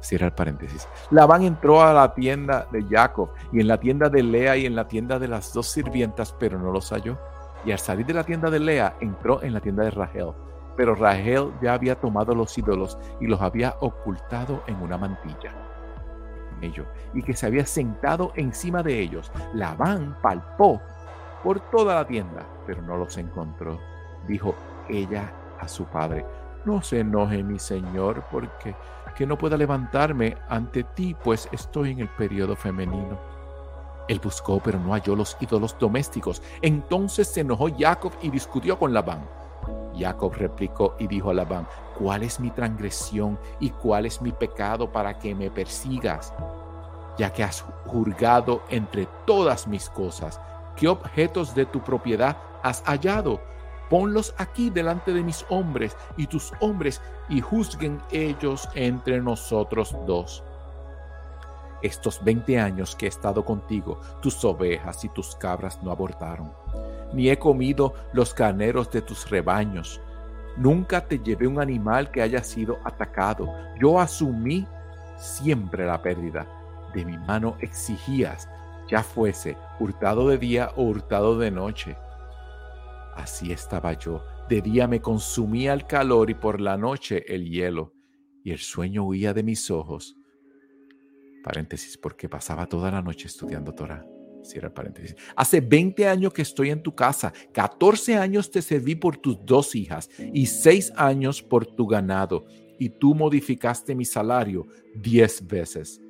Cierra 0.00 0.26
el 0.26 0.32
paréntesis. 0.32 0.88
Labán 1.10 1.42
entró 1.42 1.82
a 1.82 1.92
la 1.92 2.14
tienda 2.14 2.66
de 2.70 2.84
Jacob 2.88 3.30
y 3.52 3.60
en 3.60 3.68
la 3.68 3.78
tienda 3.78 4.08
de 4.08 4.22
Lea 4.22 4.56
y 4.56 4.66
en 4.66 4.76
la 4.76 4.86
tienda 4.86 5.18
de 5.18 5.28
las 5.28 5.52
dos 5.52 5.66
sirvientas, 5.68 6.34
pero 6.38 6.58
no 6.58 6.70
los 6.70 6.90
halló. 6.90 7.18
Y 7.64 7.72
al 7.72 7.78
salir 7.78 8.06
de 8.06 8.14
la 8.14 8.24
tienda 8.24 8.50
de 8.50 8.60
Lea, 8.60 8.94
entró 9.00 9.42
en 9.42 9.54
la 9.54 9.60
tienda 9.60 9.84
de 9.84 9.90
Rahel. 9.90 10.32
Pero 10.76 10.94
Rahel 10.94 11.50
ya 11.60 11.74
había 11.74 11.96
tomado 11.96 12.34
los 12.34 12.56
ídolos 12.56 12.96
y 13.20 13.26
los 13.26 13.40
había 13.40 13.74
ocultado 13.80 14.62
en 14.68 14.76
una 14.76 14.96
mantilla. 14.96 15.52
Ello, 16.60 16.86
y 17.14 17.22
que 17.22 17.34
se 17.34 17.46
había 17.46 17.66
sentado 17.66 18.32
encima 18.36 18.82
de 18.82 19.00
ellos. 19.00 19.30
Labán 19.54 20.16
palpó 20.22 20.80
por 21.42 21.60
toda 21.70 21.96
la 21.96 22.06
tienda, 22.06 22.46
pero 22.66 22.82
no 22.82 22.96
los 22.96 23.16
encontró. 23.16 23.78
Dijo, 24.26 24.54
ella 24.88 25.32
a 25.60 25.68
su 25.68 25.84
padre, 25.84 26.24
no 26.64 26.82
se 26.82 27.00
enoje 27.00 27.42
mi 27.42 27.58
señor 27.58 28.24
porque 28.30 28.74
que 29.18 29.26
no 29.26 29.36
pueda 29.36 29.56
levantarme 29.56 30.36
ante 30.48 30.84
ti, 30.84 31.16
pues 31.24 31.48
estoy 31.50 31.90
en 31.90 31.98
el 31.98 32.08
periodo 32.08 32.54
femenino. 32.54 33.18
Él 34.06 34.20
buscó, 34.20 34.60
pero 34.60 34.78
no 34.78 34.92
halló 34.92 35.16
los 35.16 35.36
ídolos 35.40 35.76
domésticos. 35.76 36.40
Entonces 36.62 37.26
se 37.26 37.40
enojó 37.40 37.66
Jacob 37.76 38.12
y 38.22 38.30
discutió 38.30 38.78
con 38.78 38.94
Labán. 38.94 39.28
Jacob 39.98 40.34
replicó 40.34 40.94
y 41.00 41.08
dijo 41.08 41.30
a 41.30 41.34
Labán, 41.34 41.66
¿cuál 41.98 42.22
es 42.22 42.38
mi 42.38 42.52
transgresión 42.52 43.36
y 43.58 43.70
cuál 43.70 44.06
es 44.06 44.22
mi 44.22 44.30
pecado 44.30 44.92
para 44.92 45.18
que 45.18 45.34
me 45.34 45.50
persigas? 45.50 46.32
Ya 47.18 47.32
que 47.32 47.42
has 47.42 47.64
juzgado 47.86 48.62
entre 48.68 49.08
todas 49.26 49.66
mis 49.66 49.90
cosas, 49.90 50.40
¿qué 50.76 50.86
objetos 50.86 51.56
de 51.56 51.66
tu 51.66 51.80
propiedad 51.80 52.36
has 52.62 52.84
hallado? 52.84 53.40
Ponlos 53.88 54.34
aquí 54.38 54.70
delante 54.70 55.12
de 55.12 55.22
mis 55.22 55.44
hombres 55.48 55.96
y 56.16 56.26
tus 56.26 56.52
hombres, 56.60 57.00
y 57.28 57.40
juzguen 57.40 58.00
ellos 58.10 58.68
entre 58.74 59.20
nosotros 59.20 59.94
dos. 60.06 60.42
Estos 61.82 62.22
veinte 62.24 62.58
años 62.58 62.96
que 62.96 63.06
he 63.06 63.08
estado 63.08 63.44
contigo, 63.44 64.00
tus 64.20 64.44
ovejas 64.44 65.04
y 65.04 65.08
tus 65.10 65.36
cabras 65.36 65.82
no 65.82 65.90
abortaron, 65.90 66.52
ni 67.12 67.28
he 67.28 67.38
comido 67.38 67.94
los 68.12 68.34
carneros 68.34 68.90
de 68.90 69.02
tus 69.02 69.28
rebaños. 69.30 70.00
Nunca 70.56 71.02
te 71.02 71.18
llevé 71.20 71.46
un 71.46 71.60
animal 71.60 72.10
que 72.10 72.20
haya 72.20 72.42
sido 72.42 72.78
atacado. 72.82 73.48
Yo 73.80 74.00
asumí 74.00 74.66
siempre 75.16 75.86
la 75.86 76.02
pérdida. 76.02 76.46
De 76.92 77.04
mi 77.04 77.16
mano 77.16 77.56
exigías, 77.60 78.48
ya 78.88 79.02
fuese 79.02 79.56
hurtado 79.78 80.28
de 80.28 80.38
día 80.38 80.72
o 80.74 80.82
hurtado 80.82 81.38
de 81.38 81.50
noche 81.50 81.96
Así 83.18 83.50
estaba 83.50 83.98
yo. 83.98 84.24
De 84.48 84.62
día 84.62 84.86
me 84.86 85.00
consumía 85.00 85.72
el 85.72 85.88
calor 85.88 86.30
y 86.30 86.34
por 86.34 86.60
la 86.60 86.76
noche 86.76 87.24
el 87.26 87.50
hielo, 87.50 87.92
y 88.44 88.52
el 88.52 88.58
sueño 88.58 89.04
huía 89.04 89.34
de 89.34 89.42
mis 89.42 89.72
ojos. 89.72 90.14
Paréntesis, 91.42 91.98
porque 91.98 92.28
pasaba 92.28 92.66
toda 92.66 92.92
la 92.92 93.02
noche 93.02 93.26
estudiando 93.26 93.74
Torah. 93.74 94.06
Cierra 94.44 94.72
paréntesis. 94.72 95.16
Hace 95.34 95.60
20 95.60 96.06
años 96.06 96.32
que 96.32 96.42
estoy 96.42 96.70
en 96.70 96.80
tu 96.80 96.94
casa, 96.94 97.32
14 97.52 98.14
años 98.16 98.52
te 98.52 98.62
serví 98.62 98.94
por 98.94 99.16
tus 99.16 99.44
dos 99.44 99.74
hijas 99.74 100.08
y 100.32 100.46
6 100.46 100.92
años 100.94 101.42
por 101.42 101.66
tu 101.66 101.88
ganado, 101.88 102.46
y 102.78 102.88
tú 102.88 103.16
modificaste 103.16 103.96
mi 103.96 104.04
salario 104.04 104.68
10 104.94 105.48
veces 105.48 106.00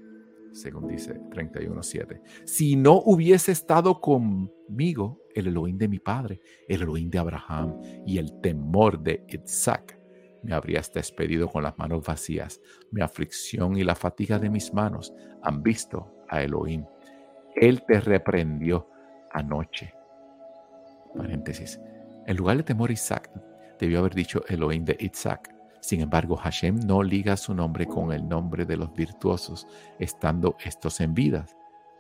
según 0.53 0.89
dice 0.89 1.21
31.7. 1.31 2.21
Si 2.45 2.77
no 2.77 3.01
hubiese 3.05 3.53
estado 3.53 4.01
conmigo 4.01 5.23
el 5.39 5.49
Elohim 5.49 5.79
de 5.79 5.89
mi 5.89 5.99
padre, 5.99 6.41
el 6.69 6.83
Elohim 6.83 7.11
de 7.11 7.19
Abraham 7.19 7.81
y 8.07 8.19
el 8.19 8.41
temor 8.41 9.01
de 9.01 9.25
Isaac, 9.29 9.99
me 10.43 10.55
habrías 10.55 10.93
despedido 10.93 11.49
con 11.49 11.65
las 11.65 11.77
manos 11.79 12.05
vacías. 12.05 12.61
Mi 12.93 13.03
aflicción 13.03 13.77
y 13.77 13.85
la 13.85 13.95
fatiga 13.95 14.39
de 14.39 14.51
mis 14.51 14.73
manos 14.73 15.13
han 15.43 15.63
visto 15.63 16.15
a 16.29 16.43
Elohim. 16.43 16.85
Él 17.57 17.83
te 17.87 18.01
reprendió 18.01 18.89
anoche. 19.33 19.93
Paréntesis. 21.17 21.81
En 22.27 22.37
lugar 22.37 22.59
de 22.59 22.63
temor 22.63 22.91
Isaac, 22.91 23.31
debió 23.81 23.99
haber 23.99 24.15
dicho 24.15 24.45
Elohim 24.49 24.85
de 24.85 24.97
Isaac 25.01 25.59
sin 25.81 26.01
embargo, 26.01 26.37
Hashem 26.37 26.81
no 26.81 27.03
liga 27.03 27.37
su 27.37 27.55
nombre 27.55 27.87
con 27.87 28.13
el 28.13 28.29
nombre 28.29 28.65
de 28.67 28.77
los 28.77 28.93
virtuosos, 28.93 29.67
estando 29.99 30.57
estos 30.65 31.01
en 31.01 31.15
vida. 31.15 31.47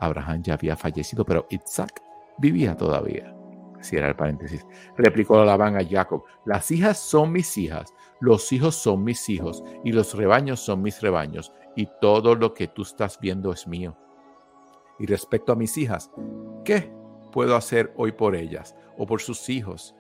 Abraham 0.01 0.43
ya 0.43 0.55
había 0.55 0.77
fallecido, 0.77 1.25
pero 1.25 1.47
Isaac 1.51 2.03
vivía 2.39 2.77
todavía. 2.77 3.35
Cierra 3.81 4.09
el 4.09 4.17
paréntesis. 4.17 4.67
Replicó 4.97 5.45
Labán 5.45 5.77
a 5.77 5.85
Jacob, 5.85 6.25
las 6.45 6.71
hijas 6.71 6.99
son 6.99 7.33
mis 7.33 7.57
hijas, 7.57 7.95
los 8.21 8.53
hijos 8.53 8.75
son 8.75 9.05
mis 9.05 9.29
hijos, 9.29 9.63
y 9.85 9.93
los 9.93 10.15
rebaños 10.15 10.61
son 10.61 10.83
mis 10.83 11.01
rebaños, 11.01 11.53
y 11.77 11.89
todo 12.01 12.35
lo 12.35 12.55
que 12.55 12.67
tú 12.67 12.83
estás 12.83 13.19
viendo 13.21 13.53
es 13.53 13.69
mío. 13.69 13.97
Y 14.99 15.07
respecto 15.07 15.53
a 15.53 15.57
mis 15.57 15.77
hijas, 15.79 16.11
¿qué 16.65 16.93
puedo 17.31 17.55
hacer 17.55 17.93
hoy 17.97 18.13
por 18.13 18.35
ellas 18.35 18.75
o 18.97 19.07
por 19.07 19.21
sus 19.21 19.49
hijos 19.49 19.95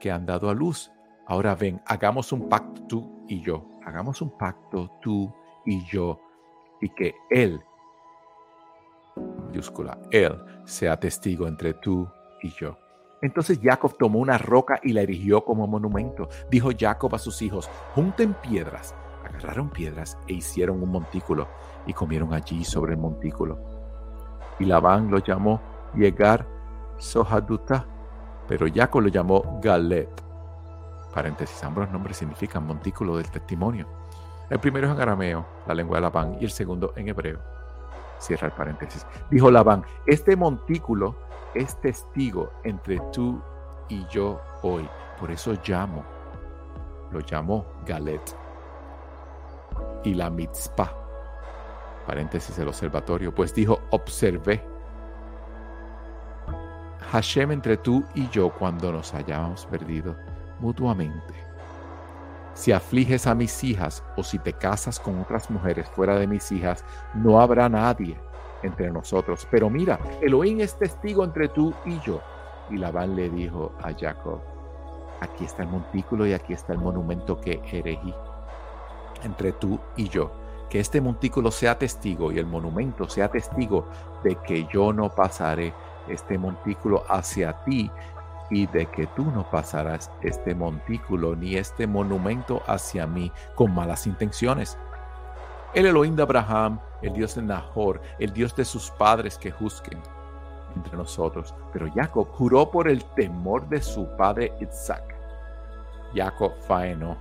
que 0.00 0.10
han 0.10 0.26
dado 0.26 0.50
a 0.50 0.54
luz? 0.54 0.90
Ahora 1.26 1.54
ven, 1.54 1.80
hagamos 1.86 2.32
un 2.32 2.48
pacto 2.48 2.82
tú 2.88 3.24
y 3.28 3.40
yo. 3.42 3.64
Hagamos 3.84 4.20
un 4.20 4.36
pacto 4.36 4.90
tú 5.00 5.32
y 5.64 5.84
yo. 5.86 6.20
Y 6.80 6.88
que 6.88 7.14
Él, 7.30 7.60
mayúscula, 9.46 9.98
Él 10.10 10.36
sea 10.64 10.98
testigo 10.98 11.46
entre 11.46 11.74
tú 11.74 12.08
y 12.42 12.50
yo. 12.50 12.76
Entonces 13.22 13.60
Jacob 13.62 13.96
tomó 13.98 14.18
una 14.18 14.38
roca 14.38 14.80
y 14.82 14.92
la 14.92 15.02
erigió 15.02 15.44
como 15.44 15.66
monumento. 15.66 16.28
Dijo 16.50 16.70
Jacob 16.78 17.14
a 17.14 17.18
sus 17.18 17.42
hijos, 17.42 17.68
junten 17.94 18.34
piedras. 18.34 18.94
Agarraron 19.24 19.68
piedras 19.70 20.16
e 20.26 20.34
hicieron 20.34 20.82
un 20.82 20.90
montículo 20.90 21.48
y 21.86 21.92
comieron 21.92 22.32
allí 22.32 22.64
sobre 22.64 22.94
el 22.94 22.98
montículo. 22.98 23.58
Y 24.58 24.64
Labán 24.64 25.10
lo 25.10 25.18
llamó 25.18 25.60
Yegar 25.94 26.46
Sohaduta, 26.98 27.86
pero 28.48 28.66
Jacob 28.72 29.02
lo 29.02 29.08
llamó 29.08 29.60
Galet 29.62 30.30
Paréntesis, 31.12 31.62
ambos 31.64 31.90
nombres 31.90 32.18
significan 32.18 32.66
montículo 32.66 33.16
del 33.16 33.30
testimonio. 33.30 33.86
El 34.48 34.60
primero 34.60 34.86
es 34.88 34.94
en 34.94 35.00
arameo, 35.00 35.46
la 35.66 35.74
lengua 35.74 35.96
de 35.96 36.02
Labán, 36.02 36.36
y 36.40 36.44
el 36.44 36.50
segundo 36.50 36.92
en 36.96 37.08
hebreo. 37.08 37.40
Cierra 38.20 38.48
el 38.48 38.52
paréntesis. 38.52 39.06
Dijo 39.30 39.50
Labán, 39.50 39.82
este 40.06 40.36
montículo 40.36 41.16
es 41.54 41.80
testigo 41.80 42.52
entre 42.64 43.00
tú 43.12 43.40
y 43.88 44.06
yo 44.06 44.40
hoy. 44.62 44.88
Por 45.18 45.30
eso 45.30 45.54
llamo, 45.66 46.04
lo 47.10 47.20
llamó 47.20 47.66
Galet. 47.86 48.36
Y 50.04 50.14
la 50.14 50.30
mitzpah, 50.30 50.92
paréntesis 52.06 52.58
el 52.58 52.68
observatorio, 52.68 53.34
pues 53.34 53.54
dijo, 53.54 53.80
observé. 53.90 54.62
Hashem 57.10 57.52
entre 57.52 57.76
tú 57.78 58.04
y 58.14 58.28
yo 58.28 58.50
cuando 58.50 58.92
nos 58.92 59.14
hayamos 59.14 59.66
perdido 59.66 60.14
mutuamente. 60.60 61.49
Si 62.54 62.72
afliges 62.72 63.26
a 63.26 63.34
mis 63.34 63.62
hijas 63.64 64.02
o 64.16 64.22
si 64.22 64.38
te 64.38 64.52
casas 64.52 64.98
con 64.98 65.20
otras 65.20 65.50
mujeres 65.50 65.88
fuera 65.90 66.16
de 66.16 66.26
mis 66.26 66.50
hijas, 66.52 66.84
no 67.14 67.40
habrá 67.40 67.68
nadie 67.68 68.16
entre 68.62 68.90
nosotros. 68.90 69.46
Pero 69.50 69.70
mira, 69.70 69.98
Elohim 70.20 70.60
es 70.60 70.78
testigo 70.78 71.24
entre 71.24 71.48
tú 71.48 71.72
y 71.84 71.98
yo. 72.00 72.20
Y 72.70 72.76
Labán 72.76 73.16
le 73.16 73.30
dijo 73.30 73.72
a 73.82 73.92
Jacob, 73.92 74.40
aquí 75.20 75.44
está 75.44 75.62
el 75.62 75.68
montículo 75.68 76.26
y 76.26 76.32
aquí 76.32 76.52
está 76.52 76.72
el 76.72 76.78
monumento 76.78 77.40
que 77.40 77.60
erigí 77.72 78.14
entre 79.22 79.52
tú 79.52 79.78
y 79.96 80.08
yo. 80.08 80.32
Que 80.68 80.80
este 80.80 81.00
montículo 81.00 81.50
sea 81.50 81.78
testigo 81.78 82.30
y 82.30 82.38
el 82.38 82.46
monumento 82.46 83.08
sea 83.08 83.28
testigo 83.28 83.88
de 84.22 84.36
que 84.36 84.66
yo 84.72 84.92
no 84.92 85.08
pasaré 85.08 85.74
este 86.08 86.38
montículo 86.38 87.04
hacia 87.08 87.64
ti 87.64 87.90
y 88.50 88.66
de 88.66 88.86
que 88.86 89.06
tú 89.08 89.24
no 89.30 89.48
pasarás 89.48 90.10
este 90.22 90.54
montículo 90.54 91.36
ni 91.36 91.56
este 91.56 91.86
monumento 91.86 92.62
hacia 92.66 93.06
mí 93.06 93.32
con 93.54 93.74
malas 93.74 94.06
intenciones. 94.06 94.76
El 95.72 95.86
Elohim 95.86 96.16
de 96.16 96.22
Abraham, 96.22 96.80
el 97.00 97.12
Dios 97.12 97.36
de 97.36 97.42
Nahor, 97.42 98.00
el 98.18 98.32
Dios 98.32 98.54
de 98.56 98.64
sus 98.64 98.90
padres 98.90 99.38
que 99.38 99.52
juzguen 99.52 100.00
entre 100.74 100.96
nosotros. 100.96 101.54
Pero 101.72 101.90
Jacob 101.94 102.28
juró 102.32 102.70
por 102.70 102.88
el 102.88 103.04
temor 103.14 103.68
de 103.68 103.80
su 103.80 104.08
padre 104.16 104.52
Isaac. 104.60 105.14
Jacob 106.14 106.52
faenó, 106.66 107.16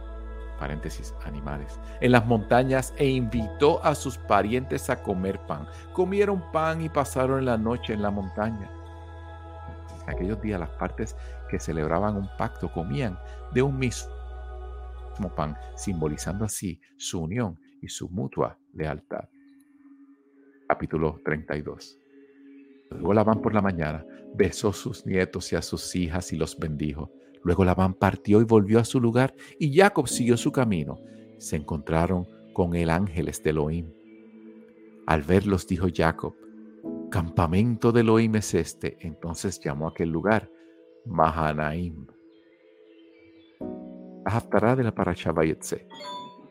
paréntesis, 0.60 1.14
animales, 1.26 1.80
en 2.02 2.12
las 2.12 2.26
montañas 2.26 2.94
e 2.98 3.08
invitó 3.08 3.84
a 3.86 3.94
sus 3.94 4.18
parientes 4.18 4.90
a 4.90 5.02
comer 5.02 5.40
pan. 5.42 5.68
Comieron 5.94 6.44
pan 6.52 6.82
y 6.82 6.90
pasaron 6.90 7.46
la 7.46 7.58
noche 7.58 7.94
en 7.94 8.02
la 8.02 8.10
montaña. 8.10 8.79
Aquellos 10.10 10.42
días 10.42 10.60
las 10.60 10.72
partes 10.72 11.16
que 11.50 11.60
celebraban 11.60 12.18
un 12.18 12.28
pacto 12.36 12.72
comían 12.72 13.18
de 13.54 13.62
un 13.62 13.78
mismo 13.78 14.10
pan, 15.36 15.56
simbolizando 15.76 16.46
así 16.46 16.82
su 16.98 17.22
unión 17.22 17.60
y 17.80 17.90
su 17.90 18.10
mutua 18.10 18.58
lealtad. 18.74 19.30
Capítulo 20.68 21.22
32. 21.24 22.00
Luego 22.90 23.14
Labán 23.14 23.40
por 23.40 23.54
la 23.54 23.62
mañana 23.62 24.04
besó 24.34 24.70
a 24.70 24.74
sus 24.74 25.06
nietos 25.06 25.54
y 25.54 25.56
a 25.56 25.62
sus 25.62 25.96
hijas 25.96 26.34
y 26.34 26.38
los 26.38 26.58
bendijo. 26.58 27.12
Luego 27.44 27.64
Labán 27.64 27.94
partió 27.94 28.42
y 28.42 28.46
volvió 28.46 28.80
a 28.80 28.86
su 28.86 29.00
lugar 29.00 29.36
y 29.60 29.76
Jacob 29.78 30.08
siguió 30.08 30.38
su 30.38 30.52
camino. 30.52 31.00
Se 31.38 31.56
encontraron 31.56 32.28
con 32.54 32.76
el 32.76 32.90
ángeles 32.90 33.44
de 33.44 33.52
Elohim. 33.52 33.94
Al 35.06 35.22
verlos 35.22 35.68
dijo 35.68 35.88
Jacob, 35.94 36.36
campamento 37.10 37.92
de 37.92 38.02
Elohim 38.02 38.36
es 38.36 38.54
este. 38.54 38.98
Entonces 39.02 39.60
llamó 39.60 39.88
a 39.88 39.92
aquel 39.92 40.10
lugar 40.10 40.50
Mahanaim. 41.06 42.08
La 44.26 44.36
Haftarah 44.36 44.76
de 44.76 44.84
la 44.84 44.94
Parashabayetse 44.94 45.88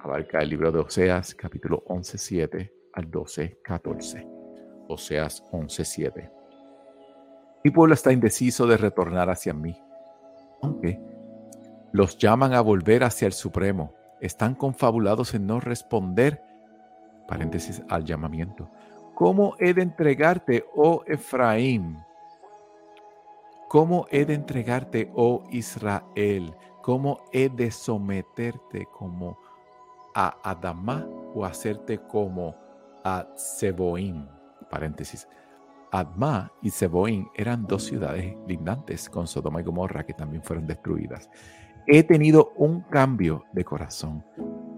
abarca 0.00 0.38
el 0.38 0.50
libro 0.50 0.72
de 0.72 0.80
Oseas, 0.80 1.34
capítulo 1.34 1.82
11, 1.86 2.18
7 2.18 2.72
al 2.94 3.10
12, 3.10 3.60
14. 3.62 4.26
Oseas 4.88 5.44
11:7. 5.52 6.30
Mi 7.64 7.70
pueblo 7.70 7.94
está 7.94 8.12
indeciso 8.12 8.66
de 8.66 8.76
retornar 8.76 9.28
hacia 9.30 9.52
mí, 9.52 9.76
aunque 10.62 11.00
los 11.92 12.16
llaman 12.18 12.54
a 12.54 12.60
volver 12.60 13.04
hacia 13.04 13.26
el 13.26 13.32
Supremo. 13.32 13.94
Están 14.20 14.54
confabulados 14.54 15.34
en 15.34 15.46
no 15.46 15.60
responder, 15.60 16.42
paréntesis, 17.28 17.82
al 17.88 18.04
llamamiento. 18.04 18.70
¿Cómo 19.18 19.56
he 19.58 19.74
de 19.74 19.82
entregarte, 19.82 20.64
oh 20.76 21.02
Efraín? 21.04 21.98
¿Cómo 23.66 24.06
he 24.12 24.24
de 24.24 24.34
entregarte, 24.34 25.10
oh 25.12 25.42
Israel? 25.50 26.54
¿Cómo 26.82 27.24
he 27.32 27.48
de 27.48 27.72
someterte 27.72 28.86
como 28.96 29.36
a 30.14 30.36
Adamá 30.48 31.04
o 31.34 31.44
hacerte 31.44 31.98
como 31.98 32.54
a 33.02 33.26
Seboim? 33.34 34.24
paréntesis, 34.70 35.26
Adma 35.90 36.52
y 36.62 36.70
Seboín 36.70 37.26
eran 37.34 37.66
dos 37.66 37.86
ciudades 37.86 38.36
lindantes 38.46 39.10
con 39.10 39.26
Sodoma 39.26 39.60
y 39.60 39.64
Gomorra 39.64 40.06
que 40.06 40.14
también 40.14 40.44
fueron 40.44 40.64
destruidas. 40.64 41.28
He 41.88 42.04
tenido 42.04 42.52
un 42.54 42.82
cambio 42.82 43.42
de 43.52 43.64
corazón, 43.64 44.24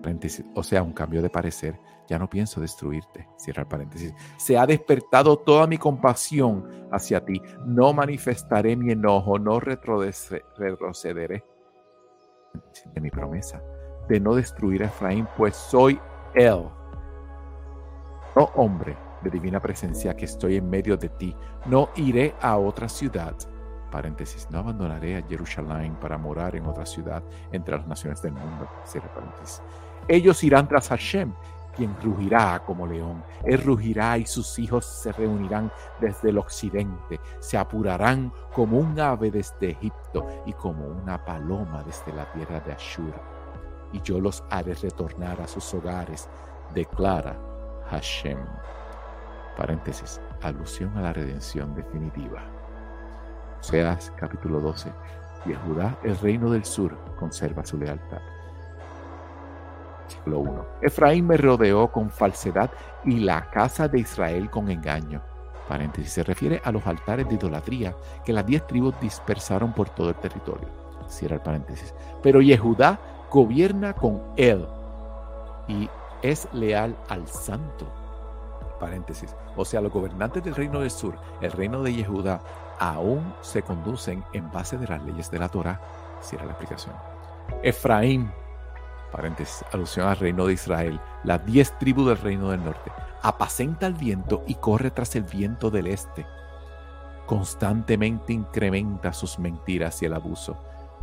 paréntesis, 0.03 0.47
o 0.55 0.63
sea, 0.63 0.83
un 0.83 0.95
cambio 0.95 1.21
de 1.21 1.29
parecer. 1.29 1.79
Ya 2.11 2.19
no 2.19 2.29
pienso 2.29 2.61
destruirte, 2.61 3.27
cierra 3.37 3.63
el 3.63 3.69
paréntesis. 3.69 4.13
Se 4.37 4.59
ha 4.59 4.67
despertado 4.67 5.39
toda 5.39 5.67
mi 5.67 5.79
compasión 5.79 6.89
hacia 6.93 7.25
ti. 7.25 7.41
No 7.65 7.95
manifestaré 7.95 8.77
mi 8.77 8.93
enojo, 8.93 9.39
no 9.39 9.61
retrocederé 9.61 11.45
de 12.93 13.01
mi 13.01 13.11
promesa 13.11 13.63
de 14.11 14.19
no 14.19 14.35
destruir 14.35 14.83
a 14.83 14.87
Efraín, 14.87 15.27
pues 15.37 15.55
soy 15.55 15.99
él, 16.35 16.65
no 18.35 18.45
hombre 18.57 18.97
de 19.23 19.31
divina 19.31 19.61
presencia 19.61 20.17
que 20.17 20.25
estoy 20.25 20.57
en 20.57 20.69
medio 20.69 20.97
de 20.97 21.09
ti. 21.11 21.37
No 21.67 21.91
iré 21.95 22.35
a 22.41 22.59
otra 22.59 22.89
ciudad. 22.89 23.37
Paréntesis, 23.93 24.49
no 24.51 24.59
abandonaré 24.59 25.17
a 25.17 25.23
Jerusalén 25.23 25.95
para 26.01 26.19
morar 26.19 26.57
en 26.57 26.67
otra 26.67 26.87
ciudad 26.87 27.23
entre 27.53 27.77
las 27.77 27.87
naciones 27.87 28.21
del 28.21 28.33
mundo. 28.33 28.69
Cierre 28.85 29.09
paréntesis. 29.15 29.63
Ellos 30.09 30.43
irán 30.43 30.67
tras 30.67 30.89
Hashem, 30.89 31.33
quien 31.75 31.97
rugirá 32.03 32.63
como 32.65 32.87
león. 32.87 33.23
Él 33.45 33.63
rugirá 33.63 34.19
y 34.19 34.27
sus 34.27 34.59
hijos 34.59 34.85
se 34.85 35.13
reunirán 35.13 35.71
desde 36.01 36.31
el 36.31 36.39
occidente. 36.39 37.21
Se 37.39 37.57
apurarán 37.57 38.33
como 38.53 38.79
un 38.79 38.99
ave 38.99 39.31
desde 39.31 39.71
Egipto 39.71 40.27
y 40.47 40.53
como 40.53 40.87
una 40.87 41.25
paloma 41.25 41.83
desde 41.83 42.13
la 42.13 42.31
tierra 42.33 42.61
de 42.61 42.73
Ashur. 42.73 43.15
Y 43.93 44.01
yo 44.03 44.21
los 44.21 44.45
haré 44.51 44.75
retornar 44.75 45.41
a 45.41 45.49
sus 45.49 45.75
hogares, 45.75 46.29
declara 46.75 47.37
Hashem 47.91 48.39
paréntesis, 49.61 50.21
alusión 50.41 50.97
a 50.97 51.03
la 51.03 51.13
redención 51.13 51.75
definitiva. 51.75 52.43
Oseas 53.61 54.11
capítulo 54.17 54.59
12. 54.59 54.91
Y 55.45 55.53
Judá, 55.53 55.99
el 56.03 56.17
reino 56.19 56.51
del 56.51 56.65
sur, 56.65 56.97
conserva 57.19 57.65
su 57.65 57.77
lealtad. 57.77 58.23
Versículo 60.11 60.39
1. 60.41 60.67
Efraín 60.83 61.27
me 61.27 61.37
rodeó 61.37 61.91
con 61.91 62.11
falsedad 62.11 62.71
y 63.05 63.21
la 63.21 63.49
casa 63.51 63.87
de 63.87 64.01
Israel 64.01 64.51
con 64.51 64.71
engaño. 64.71 65.23
Paréntesis, 65.69 66.13
se 66.13 66.25
refiere 66.25 66.61
a 66.65 66.73
los 66.73 66.85
altares 66.87 67.29
de 67.29 67.35
idolatría 67.35 67.95
que 68.25 68.33
las 68.33 68.45
diez 68.45 68.67
tribus 68.67 68.99
dispersaron 69.01 69.73
por 69.73 69.89
todo 69.91 70.09
el 70.09 70.17
territorio. 70.17 70.69
Cierra 71.09 71.37
el 71.37 71.43
paréntesis. 71.43 71.95
Pero 72.23 72.41
Yehudá 72.41 72.99
gobierna 73.31 73.93
con 73.93 74.21
él 74.37 74.67
y 75.69 75.89
es 76.23 76.49
leal 76.53 76.97
al 77.09 77.27
santo 77.29 77.87
paréntesis. 78.81 79.37
O 79.57 79.65
sea, 79.65 79.81
los 79.81 79.93
gobernantes 79.93 80.43
del 80.43 80.57
reino 80.57 80.81
del 80.81 80.91
sur, 80.91 81.15
el 81.41 81.53
reino 81.53 81.83
de 81.85 81.93
Yehuda, 81.93 82.41
aún 82.81 83.35
se 83.43 83.63
conducen 83.63 84.25
en 84.33 84.51
base 84.51 84.77
de 84.79 84.89
las 84.89 85.05
leyes 85.05 85.31
de 85.31 85.39
la 85.39 85.49
Torah. 85.49 85.81
Cierra 86.21 86.47
la 86.47 86.53
explicación. 86.53 86.95
Efraín, 87.63 88.33
paréntesis, 89.11 89.65
alusión 89.73 90.09
al 90.09 90.17
reino 90.17 90.47
de 90.47 90.55
Israel, 90.55 91.01
las 91.25 91.45
diez 91.45 91.77
tribus 91.79 92.09
del 92.09 92.19
reino 92.19 92.51
del 92.51 92.65
norte, 92.65 92.91
apacenta 93.23 93.87
el 93.87 93.95
viento 93.95 94.43
y 94.47 94.55
corre 94.55 94.91
tras 94.91 95.17
el 95.17 95.25
viento 95.25 95.71
del 95.71 95.87
este. 95.87 96.27
Constantemente 97.27 98.33
incrementa 98.33 99.13
sus 99.13 99.39
mentiras 99.39 100.03
y 100.03 100.07
el 100.07 100.15
abuso. 100.15 100.57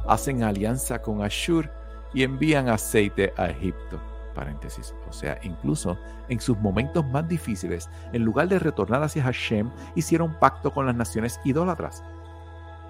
Hacen 0.07 0.43
alianza 0.43 1.01
con 1.01 1.23
Ashur 1.23 1.71
y 2.13 2.23
envían 2.23 2.69
aceite 2.69 3.33
a 3.37 3.47
Egipto 3.47 3.99
paréntesis. 4.37 4.93
O 5.09 5.11
sea, 5.11 5.39
incluso 5.41 5.97
en 6.29 6.39
sus 6.39 6.57
momentos 6.59 7.03
más 7.07 7.27
difíciles, 7.27 7.89
en 8.13 8.23
lugar 8.23 8.47
de 8.47 8.59
retornar 8.59 9.01
hacia 9.01 9.23
Hashem, 9.23 9.71
hicieron 9.95 10.37
pacto 10.39 10.71
con 10.71 10.85
las 10.85 10.95
naciones 10.95 11.39
idólatras. 11.43 12.03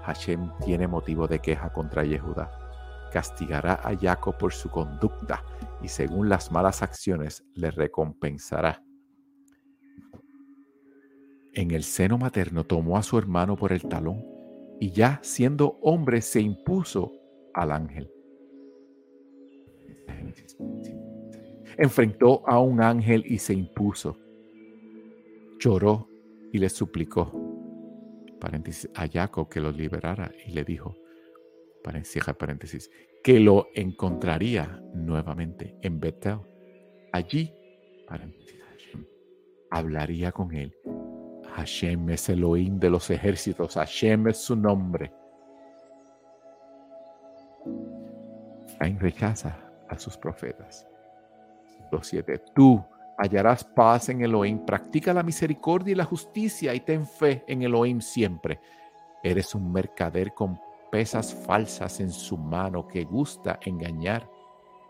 Hashem 0.03 0.51
tiene 0.65 0.87
motivo 0.87 1.25
de 1.25 1.39
queja 1.39 1.71
contra 1.71 2.03
Yehuda. 2.03 2.66
Castigará 3.17 3.79
a 3.83 3.97
Jacob 3.97 4.37
por 4.37 4.53
su 4.53 4.69
conducta 4.69 5.43
y 5.81 5.87
según 5.87 6.29
las 6.29 6.51
malas 6.51 6.83
acciones 6.83 7.43
le 7.55 7.71
recompensará. 7.71 8.83
En 11.51 11.71
el 11.71 11.81
seno 11.81 12.19
materno 12.19 12.63
tomó 12.63 12.95
a 12.95 13.01
su 13.01 13.17
hermano 13.17 13.55
por 13.55 13.73
el 13.73 13.81
talón 13.81 14.23
y 14.79 14.91
ya 14.91 15.19
siendo 15.23 15.79
hombre 15.81 16.21
se 16.21 16.41
impuso 16.41 17.11
al 17.55 17.71
ángel 17.71 18.11
enfrentó 21.79 22.47
a 22.47 22.59
un 22.59 22.81
ángel 22.81 23.23
y 23.25 23.39
se 23.39 23.55
impuso. 23.55 24.19
Lloró 25.57 26.07
y 26.53 26.59
le 26.59 26.69
suplicó, 26.69 27.31
a 28.93 29.07
Jacob 29.07 29.49
que 29.49 29.59
lo 29.59 29.71
liberara 29.71 30.31
y 30.45 30.51
le 30.51 30.63
dijo, 30.63 30.95
paréntesis, 31.87 32.23
paréntesis, 32.37 32.91
que 33.23 33.39
lo 33.39 33.69
encontraría 33.73 34.81
nuevamente 34.93 35.77
en 35.81 36.01
Betel. 36.01 36.39
Allí, 37.13 37.53
paréntesis, 38.05 38.61
hablaría 39.71 40.33
con 40.33 40.53
él. 40.53 40.75
Hashem 41.55 42.09
es 42.09 42.27
Elohim 42.27 42.77
de 42.77 42.89
los 42.89 43.09
ejércitos, 43.09 43.75
Hashem 43.75 44.27
es 44.27 44.37
su 44.37 44.57
nombre. 44.57 45.13
Cain 48.79 48.99
rechaza 48.99 49.57
a 49.87 49.97
sus 49.97 50.17
profetas. 50.17 50.85
7. 52.01 52.43
Tú 52.53 52.83
hallarás 53.17 53.63
paz 53.63 54.09
en 54.09 54.23
Elohim, 54.23 54.65
practica 54.65 55.13
la 55.13 55.23
misericordia 55.23 55.93
y 55.93 55.95
la 55.95 56.03
justicia 56.03 56.75
y 56.75 56.81
ten 56.81 57.07
fe 57.07 57.45
en 57.47 57.61
Elohim 57.63 58.01
siempre. 58.01 58.59
Eres 59.23 59.55
un 59.55 59.71
mercader 59.71 60.33
con 60.33 60.59
pesas 60.97 61.31
falsas 61.45 61.99
en 61.99 62.11
su 62.11 62.39
mano 62.39 62.87
que 62.87 63.03
gusta 63.03 63.59
engañar. 63.61 64.27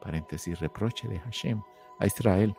Paréntesis, 0.02 0.58
reproche 0.58 1.06
de 1.06 1.20
Hashem 1.20 1.62
a 2.00 2.06
Israel. 2.06 2.56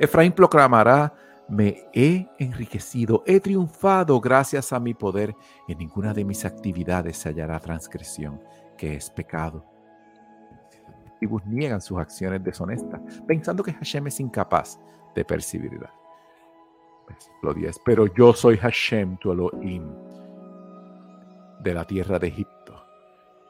Efraín 0.00 0.32
proclamará 0.32 1.14
me 1.48 1.88
he 1.92 2.26
enriquecido, 2.40 3.22
he 3.24 3.38
triunfado 3.38 4.20
gracias 4.20 4.72
a 4.72 4.80
mi 4.80 4.94
poder. 4.94 5.36
En 5.68 5.78
ninguna 5.78 6.12
de 6.12 6.24
mis 6.24 6.44
actividades 6.44 7.18
se 7.18 7.28
hallará 7.28 7.60
transgresión, 7.60 8.42
que 8.76 8.96
es 8.96 9.10
pecado. 9.10 9.64
Los 11.20 11.46
niegan 11.46 11.80
sus 11.80 12.00
acciones 12.00 12.42
deshonestas, 12.42 13.00
pensando 13.28 13.62
que 13.62 13.74
Hashem 13.74 14.08
es 14.08 14.18
incapaz 14.18 14.80
de 15.14 15.24
percibirla. 15.24 15.94
Versículo 17.06 17.54
10. 17.54 17.78
Pero 17.84 18.12
yo 18.12 18.32
soy 18.32 18.56
Hashem, 18.56 19.18
tu 19.18 19.30
Elohim, 19.30 19.84
de 21.64 21.74
la 21.74 21.84
tierra 21.84 22.20
de 22.20 22.28
Egipto. 22.28 22.86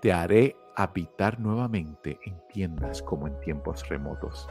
Te 0.00 0.12
haré 0.12 0.56
habitar 0.76 1.38
nuevamente 1.38 2.18
en 2.24 2.40
tiendas 2.48 3.02
como 3.02 3.26
en 3.26 3.38
tiempos 3.40 3.86
remotos 3.88 4.48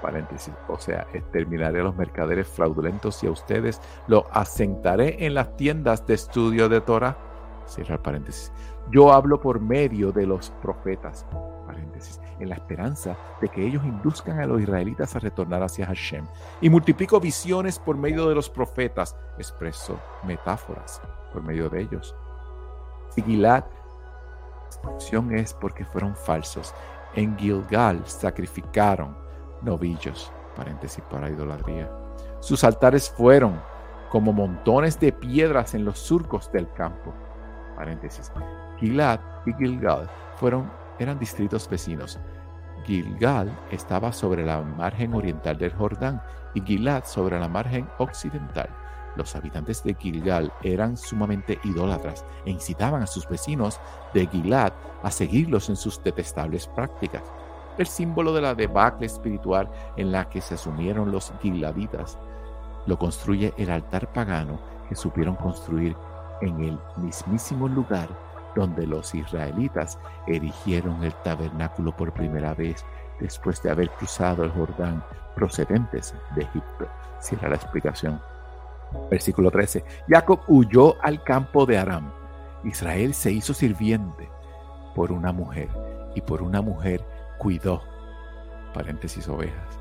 paréntesis, 0.00 0.54
o 0.68 0.78
sea, 0.78 1.06
exterminaré 1.12 1.80
a 1.80 1.84
los 1.84 1.96
mercaderes 1.96 2.46
fraudulentos 2.46 3.22
y 3.24 3.26
a 3.26 3.30
ustedes 3.30 3.80
lo 4.06 4.26
asentaré 4.30 5.24
en 5.26 5.34
las 5.34 5.56
tiendas 5.56 6.06
de 6.06 6.14
estudio 6.14 6.68
de 6.68 6.80
Torah, 6.80 7.16
cierra 7.66 8.02
paréntesis. 8.02 8.52
Yo 8.90 9.12
hablo 9.12 9.40
por 9.40 9.60
medio 9.60 10.12
de 10.12 10.26
los 10.26 10.50
profetas, 10.62 11.26
paréntesis, 11.66 12.20
en 12.38 12.50
la 12.50 12.54
esperanza 12.54 13.16
de 13.40 13.48
que 13.48 13.66
ellos 13.66 13.84
induzcan 13.84 14.38
a 14.38 14.46
los 14.46 14.60
israelitas 14.60 15.16
a 15.16 15.18
retornar 15.18 15.62
hacia 15.62 15.86
Hashem. 15.86 16.24
Y 16.60 16.70
multiplico 16.70 17.18
visiones 17.18 17.78
por 17.78 17.96
medio 17.96 18.28
de 18.28 18.34
los 18.36 18.48
profetas, 18.48 19.16
expreso 19.38 19.98
metáforas 20.24 21.02
por 21.32 21.42
medio 21.42 21.68
de 21.68 21.80
ellos. 21.80 22.14
Gilad, 23.22 23.64
la 24.98 25.36
es 25.36 25.54
porque 25.54 25.84
fueron 25.84 26.14
falsos. 26.14 26.74
En 27.14 27.36
Gilgal 27.38 28.02
sacrificaron 28.06 29.16
novillos, 29.62 30.32
paréntesis 30.54 31.02
para 31.10 31.30
idolatría. 31.30 31.90
Sus 32.40 32.62
altares 32.64 33.10
fueron 33.10 33.60
como 34.10 34.32
montones 34.32 35.00
de 35.00 35.12
piedras 35.12 35.74
en 35.74 35.84
los 35.84 35.98
surcos 35.98 36.50
del 36.52 36.70
campo, 36.72 37.12
paréntesis. 37.74 38.32
Gilad 38.78 39.20
y 39.46 39.52
Gilgal 39.54 40.08
fueron, 40.36 40.70
eran 40.98 41.18
distritos 41.18 41.68
vecinos. 41.68 42.18
Gilgal 42.84 43.50
estaba 43.70 44.12
sobre 44.12 44.44
la 44.44 44.60
margen 44.60 45.14
oriental 45.14 45.58
del 45.58 45.72
Jordán 45.72 46.22
y 46.54 46.60
Gilad 46.60 47.04
sobre 47.04 47.40
la 47.40 47.48
margen 47.48 47.88
occidental. 47.98 48.68
Los 49.16 49.34
habitantes 49.34 49.82
de 49.82 49.94
Gilgal 49.94 50.52
eran 50.62 50.96
sumamente 50.96 51.58
idólatras 51.64 52.24
e 52.44 52.50
incitaban 52.50 53.02
a 53.02 53.06
sus 53.06 53.28
vecinos 53.28 53.80
de 54.12 54.26
Gilad 54.26 54.72
a 55.02 55.10
seguirlos 55.10 55.68
en 55.68 55.76
sus 55.76 56.02
detestables 56.02 56.66
prácticas 56.66 57.22
el 57.78 57.86
símbolo 57.86 58.32
de 58.32 58.40
la 58.40 58.54
debacle 58.54 59.06
espiritual 59.06 59.68
en 59.96 60.12
la 60.12 60.28
que 60.28 60.40
se 60.40 60.54
asumieron 60.54 61.12
los 61.12 61.32
giladitas. 61.40 62.18
Lo 62.86 62.98
construye 62.98 63.52
el 63.58 63.70
altar 63.70 64.12
pagano 64.12 64.58
que 64.88 64.96
supieron 64.96 65.36
construir 65.36 65.96
en 66.40 66.62
el 66.62 66.78
mismísimo 66.96 67.68
lugar 67.68 68.08
donde 68.54 68.86
los 68.86 69.14
israelitas 69.14 69.98
erigieron 70.26 71.02
el 71.04 71.12
tabernáculo 71.22 71.94
por 71.94 72.12
primera 72.12 72.54
vez 72.54 72.84
después 73.20 73.62
de 73.62 73.70
haber 73.70 73.90
cruzado 73.90 74.44
el 74.44 74.50
Jordán 74.50 75.04
procedentes 75.34 76.14
de 76.34 76.42
Egipto. 76.42 76.88
Cierra 77.20 77.50
la 77.50 77.56
explicación. 77.56 78.20
Versículo 79.10 79.50
13. 79.50 79.84
Jacob 80.08 80.40
huyó 80.48 80.96
al 81.02 81.22
campo 81.22 81.66
de 81.66 81.78
Aram. 81.78 82.12
Israel 82.64 83.14
se 83.14 83.32
hizo 83.32 83.54
sirviente 83.54 84.28
por 84.94 85.12
una 85.12 85.32
mujer 85.32 85.68
y 86.14 86.20
por 86.20 86.42
una 86.42 86.62
mujer 86.62 87.04
cuidó, 87.38 87.82
paréntesis 88.72 89.28
ovejas, 89.28 89.78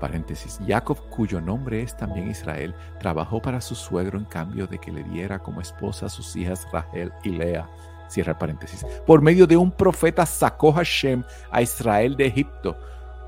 paréntesis, 0.00 0.60
Jacob, 0.66 0.98
cuyo 1.10 1.40
nombre 1.40 1.82
es 1.82 1.96
también 1.96 2.30
Israel, 2.30 2.74
trabajó 3.00 3.40
para 3.40 3.60
su 3.60 3.74
suegro 3.74 4.18
en 4.18 4.24
cambio 4.24 4.66
de 4.66 4.78
que 4.78 4.92
le 4.92 5.04
diera 5.04 5.38
como 5.38 5.60
esposa 5.60 6.06
a 6.06 6.10
sus 6.10 6.36
hijas 6.36 6.66
Rahel 6.72 7.12
y 7.22 7.30
Lea, 7.30 7.68
cierra 8.08 8.38
paréntesis. 8.38 8.84
Por 9.06 9.22
medio 9.22 9.46
de 9.46 9.56
un 9.56 9.70
profeta 9.70 10.26
sacó 10.26 10.72
Hashem 10.72 11.22
a 11.50 11.62
Israel 11.62 12.16
de 12.16 12.26
Egipto. 12.26 12.76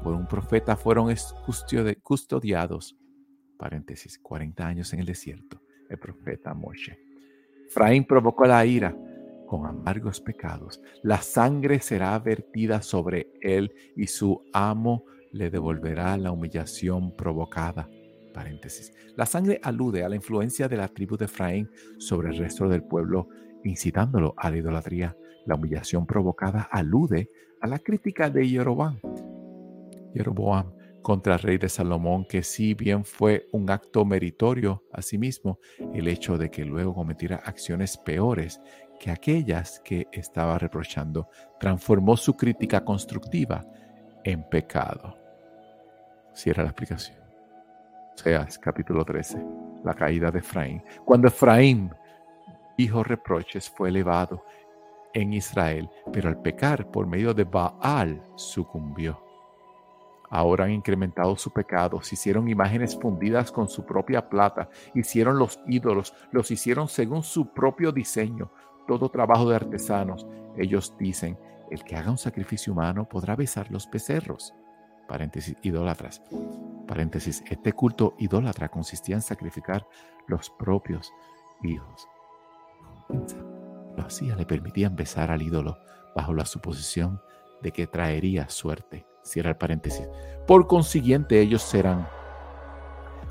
Por 0.03 0.15
un 0.15 0.27
profeta 0.27 0.77
fueron 0.77 1.15
custodiados, 2.03 2.97
paréntesis, 3.61 4.19
40 4.19 4.67
años 4.67 4.93
en 4.95 5.01
el 5.01 5.07
desierto, 5.07 5.61
el 5.91 5.99
profeta 5.99 6.55
Moshe. 6.55 6.99
Efraín 7.69 8.05
provocó 8.05 8.47
la 8.47 8.65
ira 8.65 8.97
con 9.47 9.67
amargos 9.67 10.19
pecados. 10.19 10.81
La 11.03 11.19
sangre 11.19 11.81
será 11.81 12.19
vertida 12.19 12.81
sobre 12.81 13.29
él 13.43 13.71
y 13.97 14.07
su 14.07 14.43
amo 14.55 15.05
le 15.33 15.51
devolverá 15.51 16.17
la 16.17 16.33
humillación 16.33 17.15
provocada. 17.15 17.89
Paréntesis. 18.33 18.93
La 19.17 19.27
sangre 19.27 19.61
alude 19.63 20.05
a 20.05 20.09
la 20.09 20.17
influencia 20.17 20.67
de 20.67 20.77
la 20.79 20.89
tribu 20.89 21.17
de 21.17 21.27
Efraín 21.27 21.69
sobre 21.99 22.31
el 22.31 22.39
resto 22.39 22.67
del 22.69 22.83
pueblo, 22.83 23.29
incitándolo 23.65 24.35
a 24.39 24.51
la 24.51 24.57
idolatría. 24.57 25.17
La 25.47 25.57
humillación 25.57 26.07
provocada 26.07 26.63
alude 26.71 27.29
a 27.61 27.67
la 27.67 27.79
crítica 27.79 28.31
de 28.31 28.49
Jeroboam. 28.49 28.99
Jeroboam 30.15 30.80
contra 31.03 31.35
el 31.35 31.41
rey 31.41 31.59
de 31.59 31.69
Salomón, 31.69 32.25
que 32.25 32.43
si 32.43 32.75
bien 32.75 33.05
fue 33.05 33.47
un 33.53 33.71
acto 33.71 34.05
meritorio 34.05 34.85
a 34.93 35.03
sí 35.03 35.19
mismo, 35.19 35.59
el 35.95 36.09
hecho 36.09 36.37
de 36.37 36.51
que 36.51 36.65
luego 36.65 36.95
cometiera 36.95 37.37
acciones 37.37 37.97
peores 37.97 38.61
que 38.99 39.11
aquellas 39.11 39.81
que 39.81 40.07
estaba 40.13 40.59
reprochando, 40.59 41.29
transformó 41.59 42.17
su 42.17 42.37
crítica 42.37 42.85
constructiva 42.85 43.65
en 44.25 44.47
pecado. 44.49 45.17
Cierra 46.35 46.63
la 46.63 46.69
explicación. 46.69 47.19
Seas 48.15 48.59
capítulo 48.59 49.05
13, 49.05 49.43
la 49.85 49.95
caída 49.95 50.31
de 50.31 50.41
Efraín. 50.41 50.83
Cuando 51.07 51.29
Efraín 51.29 51.91
dijo 52.77 53.03
reproches, 53.03 53.71
fue 53.71 53.89
elevado 53.89 54.45
en 55.15 55.33
Israel, 55.33 55.89
pero 56.13 56.29
al 56.29 56.41
pecar 56.41 56.91
por 56.91 57.07
medio 57.07 57.33
de 57.33 57.45
Baal 57.45 58.23
sucumbió. 58.37 59.30
Ahora 60.31 60.65
han 60.65 60.71
incrementado 60.71 61.37
su 61.37 61.53
pecado, 61.53 62.01
se 62.03 62.15
hicieron 62.15 62.49
imágenes 62.49 62.97
fundidas 62.97 63.51
con 63.51 63.69
su 63.69 63.85
propia 63.85 64.29
plata, 64.29 64.71
hicieron 64.95 65.39
los 65.39 65.59
ídolos, 65.67 66.15
los 66.31 66.53
hicieron 66.53 66.87
según 66.87 67.25
su 67.25 67.53
propio 67.53 67.91
diseño, 67.91 68.53
todo 68.87 69.09
trabajo 69.09 69.51
de 69.51 69.57
artesanos. 69.57 70.27
Ellos 70.57 70.95
dicen, 70.99 71.37
el 71.71 71.83
que 71.83 71.97
haga 71.97 72.13
un 72.13 72.19
sacrificio 72.19 72.73
humano 72.73 73.09
podrá 73.09 73.35
besar 73.35 73.71
los 73.73 73.91
becerros. 73.91 74.55
Paréntesis, 75.09 75.57
idólatras. 75.63 76.23
Paréntesis, 76.87 77.43
este 77.51 77.73
culto 77.73 78.15
idólatra 78.19 78.69
consistía 78.69 79.17
en 79.17 79.23
sacrificar 79.23 79.85
los 80.29 80.51
propios 80.51 81.13
hijos. 81.65 82.07
Lo 83.97 84.05
hacía, 84.05 84.37
le 84.37 84.47
permitían 84.47 84.95
besar 84.95 85.33
al 85.33 85.43
ídolo 85.43 85.77
bajo 86.15 86.33
la 86.35 86.45
suposición 86.45 87.21
de 87.63 87.73
que 87.73 87.89
traería 87.89 88.49
suerte. 88.49 89.10
Cierra 89.23 89.51
el 89.51 89.57
paréntesis. 89.57 90.09
Por 90.47 90.67
consiguiente, 90.67 91.41
ellos 91.41 91.63
serán 91.63 92.09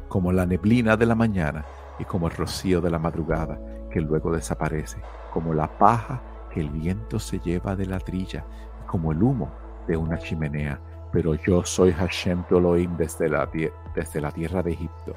como 0.08 0.32
la 0.32 0.46
neblina 0.46 0.98
de 0.98 1.06
la 1.06 1.16
mañana 1.16 1.66
y 2.00 2.06
como 2.06 2.28
el 2.28 2.36
rocío 2.36 2.82
de 2.82 2.90
la 2.90 3.00
madrugada 3.00 3.60
que 3.90 4.02
luego 4.02 4.32
desaparece, 4.32 5.02
como 5.32 5.54
la 5.54 5.68
paja 5.78 6.22
que 6.52 6.62
el 6.62 6.70
viento 6.70 7.20
se 7.20 7.40
lleva 7.40 7.76
de 7.76 7.86
la 7.86 8.00
trilla, 8.00 8.46
como 8.88 9.12
el 9.12 9.22
humo 9.22 9.52
de 9.88 9.98
una 9.98 10.18
chimenea. 10.18 10.80
Pero 11.12 11.36
yo 11.36 11.64
soy 11.64 11.92
Hashem 11.92 12.44
tu 12.48 12.58
Elohim 12.58 12.96
desde 12.98 13.30
la, 13.30 13.50
desde 13.96 14.22
la 14.22 14.32
tierra 14.32 14.62
de 14.62 14.74
Egipto, 14.74 15.14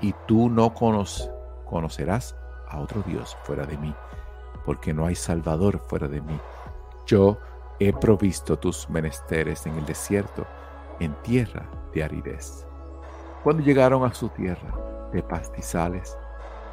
y 0.00 0.14
tú 0.26 0.48
no 0.48 0.72
conocerás 0.74 2.36
a 2.68 2.80
otro 2.80 3.02
Dios 3.06 3.36
fuera 3.42 3.66
de 3.66 3.76
mí, 3.78 3.94
porque 4.64 4.92
no 4.92 5.06
hay 5.06 5.14
Salvador 5.14 5.78
fuera 5.86 6.08
de 6.08 6.20
mí. 6.20 6.38
Yo 7.06 7.38
he 7.78 7.92
provisto 7.92 8.58
tus 8.58 8.88
menesteres 8.88 9.66
en 9.66 9.76
el 9.76 9.86
desierto, 9.86 10.46
en 11.00 11.14
tierra 11.22 11.66
de 11.92 12.04
aridez. 12.04 12.66
Cuando 13.42 13.62
llegaron 13.62 14.04
a 14.04 14.14
su 14.14 14.28
tierra 14.28 15.08
de 15.12 15.22
pastizales, 15.22 16.16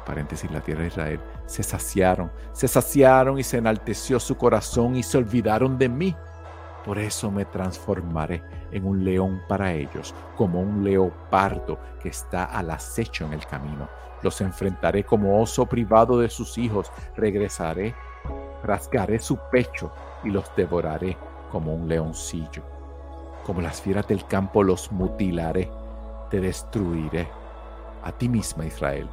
paréntesis, 0.06 0.50
la 0.50 0.60
tierra 0.60 0.82
de 0.82 0.88
Israel, 0.88 1.20
se 1.46 1.62
saciaron, 1.62 2.30
se 2.52 2.68
saciaron 2.68 3.38
y 3.38 3.42
se 3.42 3.58
enalteció 3.58 4.18
su 4.20 4.36
corazón 4.36 4.96
y 4.96 5.02
se 5.02 5.18
olvidaron 5.18 5.78
de 5.78 5.88
mí. 5.88 6.16
Por 6.84 6.98
eso 6.98 7.30
me 7.30 7.44
transformaré 7.44 8.42
en 8.72 8.84
un 8.84 9.04
león 9.04 9.42
para 9.48 9.72
ellos, 9.72 10.14
como 10.36 10.60
un 10.60 10.82
leopardo 10.82 11.78
que 12.00 12.08
está 12.08 12.44
al 12.44 12.70
acecho 12.70 13.24
en 13.26 13.34
el 13.34 13.46
camino. 13.46 13.88
Los 14.22 14.40
enfrentaré 14.40 15.04
como 15.04 15.40
oso 15.40 15.66
privado 15.66 16.18
de 16.18 16.28
sus 16.28 16.58
hijos, 16.58 16.90
regresaré, 17.16 17.94
rasgaré 18.64 19.18
su 19.18 19.36
pecho 19.50 19.92
y 20.24 20.30
los 20.30 20.44
devoraré 20.56 21.16
como 21.50 21.74
un 21.74 21.88
leoncillo. 21.88 22.62
Como 23.44 23.60
las 23.60 23.80
fieras 23.80 24.06
del 24.06 24.24
campo 24.26 24.62
los 24.62 24.90
mutilaré, 24.92 25.70
te 26.30 26.40
destruiré. 26.40 27.28
A 28.04 28.12
ti 28.12 28.28
misma, 28.28 28.64
Israel, 28.64 29.08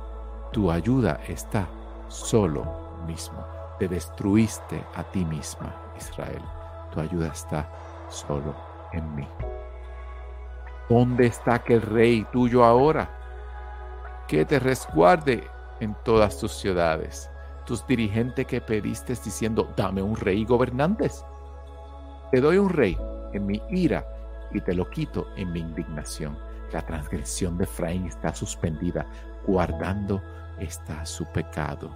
tu 0.52 0.72
ayuda 0.72 1.20
está 1.28 1.68
solo 2.08 2.66
mismo. 3.06 3.44
Te 3.78 3.88
destruiste 3.88 4.84
a 4.96 5.04
ti 5.04 5.24
misma, 5.26 5.76
Israel. 5.98 6.42
Tu 6.92 7.00
ayuda 7.00 7.28
está 7.28 7.70
solo 8.10 8.56
en 8.94 9.16
mí. 9.16 9.28
¿Dónde 10.90 11.28
está 11.28 11.56
aquel 11.56 11.82
rey 11.82 12.26
tuyo 12.32 12.66
ahora? 12.66 13.20
que 14.30 14.46
te 14.46 14.60
resguarde 14.60 15.44
en 15.80 15.96
todas 16.04 16.38
tus 16.38 16.54
ciudades, 16.54 17.32
tus 17.70 17.86
dirigentes 17.86 18.48
que 18.48 18.62
pediste 18.62 19.14
diciendo, 19.14 19.72
dame 19.78 20.02
un 20.02 20.16
rey 20.16 20.42
y 20.42 20.46
gobernantes. 20.46 21.24
Te 22.32 22.42
doy 22.42 22.58
un 22.58 22.68
rey 22.68 22.98
en 23.32 23.46
mi 23.46 23.62
ira 23.70 24.04
y 24.52 24.60
te 24.60 24.74
lo 24.74 24.90
quito 24.90 25.28
en 25.38 25.52
mi 25.52 25.60
indignación. 25.60 26.36
La 26.74 26.84
transgresión 26.84 27.60
de 27.60 27.66
Efraín 27.66 28.08
está 28.08 28.34
suspendida, 28.34 29.06
guardando 29.46 30.20
está 30.58 31.06
su 31.06 31.26
pecado. 31.32 31.96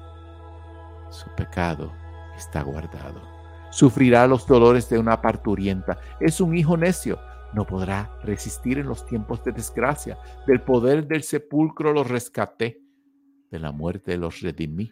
Su 1.09 1.28
pecado 1.32 1.91
está 2.38 2.61
guardado. 2.61 3.24
Sufrirá 3.71 4.28
los 4.28 4.45
dolores 4.45 4.88
de 4.89 4.99
una 4.99 5.19
parturienta. 5.19 5.97
Es 6.19 6.39
un 6.39 6.55
hijo 6.55 6.78
necio. 6.78 7.17
No 7.51 7.65
podrá 7.65 8.11
resistir 8.21 8.78
en 8.78 8.86
los 8.86 9.07
tiempos 9.07 9.43
de 9.43 9.53
desgracia. 9.53 10.19
Del 10.45 10.61
poder 10.61 11.07
del 11.07 11.24
sepulcro 11.24 11.93
los 11.93 12.07
rescaté. 12.07 12.80
De 13.49 13.57
la 13.57 13.71
muerte 13.71 14.15
los 14.17 14.39
redimí. 14.41 14.91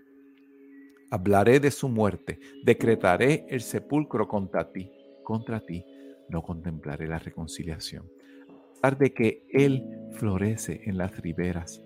Hablaré 1.12 1.60
de 1.60 1.72
su 1.72 1.90
muerte. 1.90 2.40
Decretaré 2.64 3.46
el 3.50 3.62
sepulcro 3.62 4.28
contra 4.28 4.72
ti. 4.72 4.90
Contra 5.24 5.60
ti 5.60 5.86
no 6.30 6.42
contemplaré 6.42 7.08
la 7.08 7.20
reconciliación. 7.20 8.10
A 8.50 8.82
pesar 8.82 8.98
de 8.98 9.14
que 9.14 9.46
él 9.50 9.86
florece 10.14 10.82
en 10.86 10.98
las 10.98 11.16
riberas, 11.18 11.84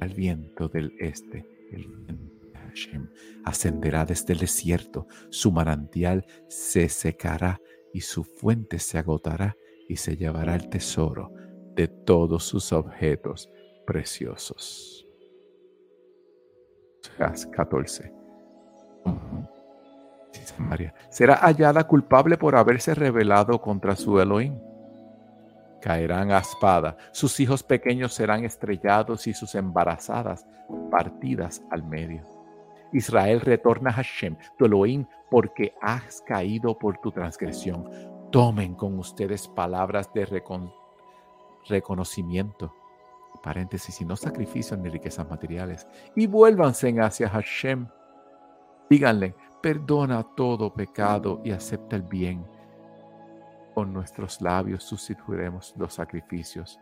al 0.00 0.14
viento 0.14 0.68
del 0.68 0.92
este, 0.98 1.46
el 1.70 1.86
Hashem 2.68 3.08
ascenderá 3.44 4.04
desde 4.04 4.32
el 4.32 4.40
desierto, 4.40 5.06
su 5.30 5.52
manantial 5.52 6.26
se 6.48 6.88
secará 6.88 7.60
y 7.92 8.00
su 8.00 8.24
fuente 8.24 8.78
se 8.78 8.98
agotará 8.98 9.56
y 9.88 9.96
se 9.96 10.16
llevará 10.16 10.54
el 10.54 10.68
tesoro 10.68 11.32
de 11.74 11.88
todos 11.88 12.44
sus 12.44 12.72
objetos 12.72 13.50
preciosos. 13.86 15.06
14. 17.16 18.17
Será 21.10 21.36
hallada 21.36 21.84
culpable 21.84 22.36
por 22.36 22.56
haberse 22.56 22.94
rebelado 22.94 23.60
contra 23.60 23.96
su 23.96 24.20
Elohim. 24.20 24.58
Caerán 25.80 26.32
a 26.32 26.38
espada, 26.38 26.96
sus 27.12 27.38
hijos 27.38 27.62
pequeños 27.62 28.12
serán 28.12 28.44
estrellados 28.44 29.26
y 29.28 29.34
sus 29.34 29.54
embarazadas 29.54 30.44
partidas 30.90 31.62
al 31.70 31.84
medio. 31.84 32.22
Israel 32.92 33.40
retorna 33.40 33.90
a 33.90 33.94
Hashem, 33.94 34.36
tu 34.56 34.64
Elohim, 34.64 35.06
porque 35.30 35.74
has 35.80 36.22
caído 36.22 36.78
por 36.78 36.98
tu 36.98 37.12
transgresión. 37.12 37.88
Tomen 38.30 38.74
con 38.74 38.98
ustedes 38.98 39.46
palabras 39.46 40.12
de 40.12 40.26
reconocimiento, 41.68 42.74
paréntesis, 43.42 44.00
y 44.00 44.04
no 44.04 44.16
sacrificios 44.16 44.78
ni 44.78 44.88
riquezas 44.88 45.28
materiales, 45.28 45.86
y 46.16 46.26
vuélvanse 46.26 46.94
hacia 47.00 47.28
Hashem. 47.28 47.86
Díganle, 48.90 49.34
perdona 49.62 50.22
todo 50.22 50.72
pecado 50.72 51.40
y 51.44 51.50
acepta 51.50 51.96
el 51.96 52.02
bien. 52.02 52.44
Con 53.74 53.92
nuestros 53.92 54.40
labios 54.40 54.84
sustituiremos 54.84 55.74
los 55.76 55.94
sacrificios. 55.94 56.80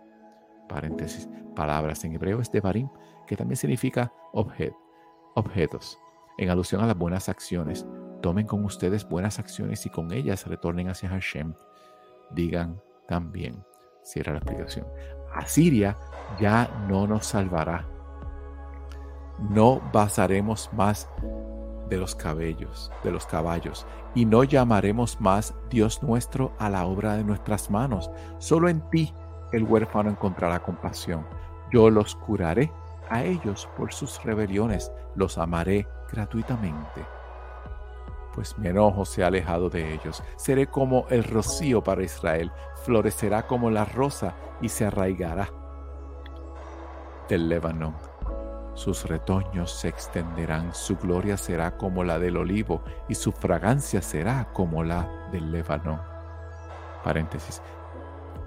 Paréntesis, 0.68 1.28
palabras 1.54 2.04
en 2.04 2.14
hebreo 2.14 2.40
es 2.40 2.50
devarim, 2.50 2.88
que 3.26 3.36
también 3.36 3.56
significa 3.56 4.12
objetos, 4.32 5.98
en 6.38 6.50
alusión 6.50 6.82
a 6.82 6.86
las 6.86 6.96
buenas 6.96 7.28
acciones. 7.28 7.86
Tomen 8.22 8.46
con 8.46 8.64
ustedes 8.64 9.08
buenas 9.08 9.38
acciones 9.38 9.84
y 9.86 9.90
con 9.90 10.12
ellas 10.12 10.46
retornen 10.46 10.88
hacia 10.88 11.08
Hashem. 11.08 11.54
Digan 12.30 12.80
también, 13.06 13.64
cierra 14.02 14.32
la 14.32 14.38
explicación, 14.38 14.86
Asiria 15.34 15.96
ya 16.40 16.68
no 16.88 17.06
nos 17.06 17.26
salvará. 17.26 17.86
No 19.50 19.82
basaremos 19.92 20.70
más 20.72 21.08
de 21.88 21.96
los 21.96 22.14
cabellos, 22.14 22.90
de 23.02 23.10
los 23.10 23.26
caballos, 23.26 23.86
y 24.14 24.24
no 24.24 24.44
llamaremos 24.44 25.20
más 25.20 25.54
Dios 25.70 26.02
nuestro 26.02 26.52
a 26.58 26.70
la 26.70 26.86
obra 26.86 27.16
de 27.16 27.24
nuestras 27.24 27.70
manos. 27.70 28.10
Solo 28.38 28.68
en 28.68 28.80
ti 28.90 29.12
el 29.52 29.64
huérfano 29.64 30.10
encontrará 30.10 30.60
compasión. 30.60 31.26
Yo 31.72 31.90
los 31.90 32.14
curaré 32.16 32.72
a 33.08 33.22
ellos 33.24 33.68
por 33.76 33.92
sus 33.92 34.22
rebeliones, 34.22 34.90
los 35.14 35.38
amaré 35.38 35.86
gratuitamente. 36.10 37.04
Pues 38.34 38.58
mi 38.58 38.68
enojo 38.68 39.04
se 39.04 39.24
ha 39.24 39.28
alejado 39.28 39.70
de 39.70 39.94
ellos. 39.94 40.22
Seré 40.36 40.66
como 40.66 41.06
el 41.08 41.24
rocío 41.24 41.82
para 41.82 42.02
Israel, 42.02 42.52
florecerá 42.84 43.46
como 43.46 43.70
la 43.70 43.84
rosa 43.84 44.34
y 44.60 44.68
se 44.68 44.84
arraigará 44.86 45.48
del 47.28 47.48
Líbano 47.48 48.15
sus 48.76 49.06
retoños 49.06 49.72
se 49.72 49.88
extenderán, 49.88 50.74
su 50.74 50.96
gloria 50.96 51.38
será 51.38 51.78
como 51.78 52.04
la 52.04 52.18
del 52.18 52.36
olivo 52.36 52.82
y 53.08 53.14
su 53.14 53.32
fragancia 53.32 54.02
será 54.02 54.52
como 54.52 54.84
la 54.84 55.08
del 55.32 55.50
Líbano. 55.50 55.98
Paréntesis. 57.02 57.62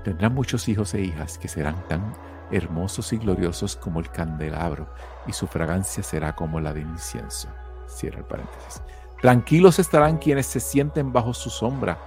Tendrán 0.03 0.35
muchos 0.35 0.69
hijos 0.69 0.93
e 0.93 1.01
hijas 1.01 1.39
que 1.39 1.47
serán 1.47 1.83
tan 1.87 2.13
hermosos 2.51 3.11
y 3.11 3.17
gloriosos 3.17 3.75
como 3.75 3.99
el 3.99 4.11
candelabro 4.11 4.87
y 5.25 5.33
su 5.33 5.47
fragancia 5.47 6.03
será 6.03 6.35
como 6.35 6.59
la 6.59 6.73
de 6.73 6.81
incienso. 6.81 7.49
Cierra 7.87 8.19
el 8.19 8.25
paréntesis. 8.25 8.83
Tranquilos 9.23 9.79
estarán 9.79 10.19
quienes 10.19 10.45
se 10.45 10.59
sienten 10.59 11.11
bajo 11.11 11.33
su 11.33 11.49
sombra. 11.49 11.97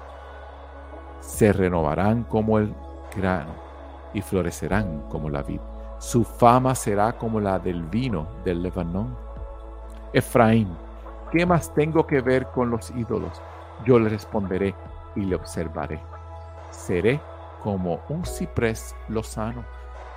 Se 1.20 1.52
renovarán 1.52 2.22
como 2.22 2.58
el 2.58 2.72
grano 3.16 3.54
y 4.14 4.22
florecerán 4.22 5.08
como 5.08 5.28
la 5.28 5.42
vid 5.42 5.60
su 6.02 6.24
fama 6.24 6.74
será 6.74 7.12
como 7.12 7.38
la 7.38 7.60
del 7.60 7.84
vino 7.84 8.26
del 8.44 8.60
Lebanón. 8.60 9.16
Efraín, 10.12 10.76
¿qué 11.30 11.46
más 11.46 11.72
tengo 11.74 12.08
que 12.08 12.20
ver 12.20 12.48
con 12.48 12.70
los 12.70 12.90
ídolos? 12.90 13.40
Yo 13.86 14.00
le 14.00 14.08
responderé 14.08 14.74
y 15.14 15.20
le 15.20 15.36
observaré. 15.36 16.00
Seré 16.72 17.20
como 17.62 18.00
un 18.08 18.26
ciprés 18.26 18.96
lozano, 19.08 19.64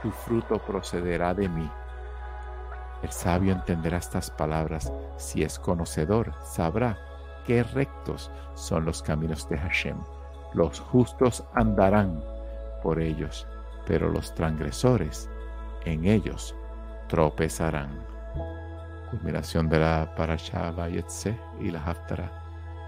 tu 0.02 0.10
fruto 0.10 0.58
procederá 0.58 1.36
de 1.36 1.48
mí. 1.48 1.70
El 3.04 3.12
sabio 3.12 3.54
entenderá 3.54 3.98
estas 3.98 4.32
palabras, 4.32 4.92
si 5.18 5.44
es 5.44 5.60
conocedor, 5.60 6.34
sabrá 6.42 6.98
qué 7.46 7.62
rectos 7.62 8.32
son 8.56 8.86
los 8.86 9.04
caminos 9.04 9.48
de 9.50 9.60
Hashem. 9.60 9.98
Los 10.52 10.80
justos 10.80 11.44
andarán 11.54 12.24
por 12.82 13.00
ellos, 13.00 13.46
pero 13.86 14.10
los 14.10 14.34
transgresores 14.34 15.30
en 15.86 16.06
ellos 16.06 16.56
tropezarán. 17.08 17.90
Culminación 19.12 19.70
de 19.70 19.80
la 19.80 20.14
Parashá 20.16 20.72
Vayetse 20.72 21.38
y 21.62 21.72
la 21.72 21.84
Haftara. 21.84 22.32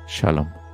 Shalom. 0.08 0.67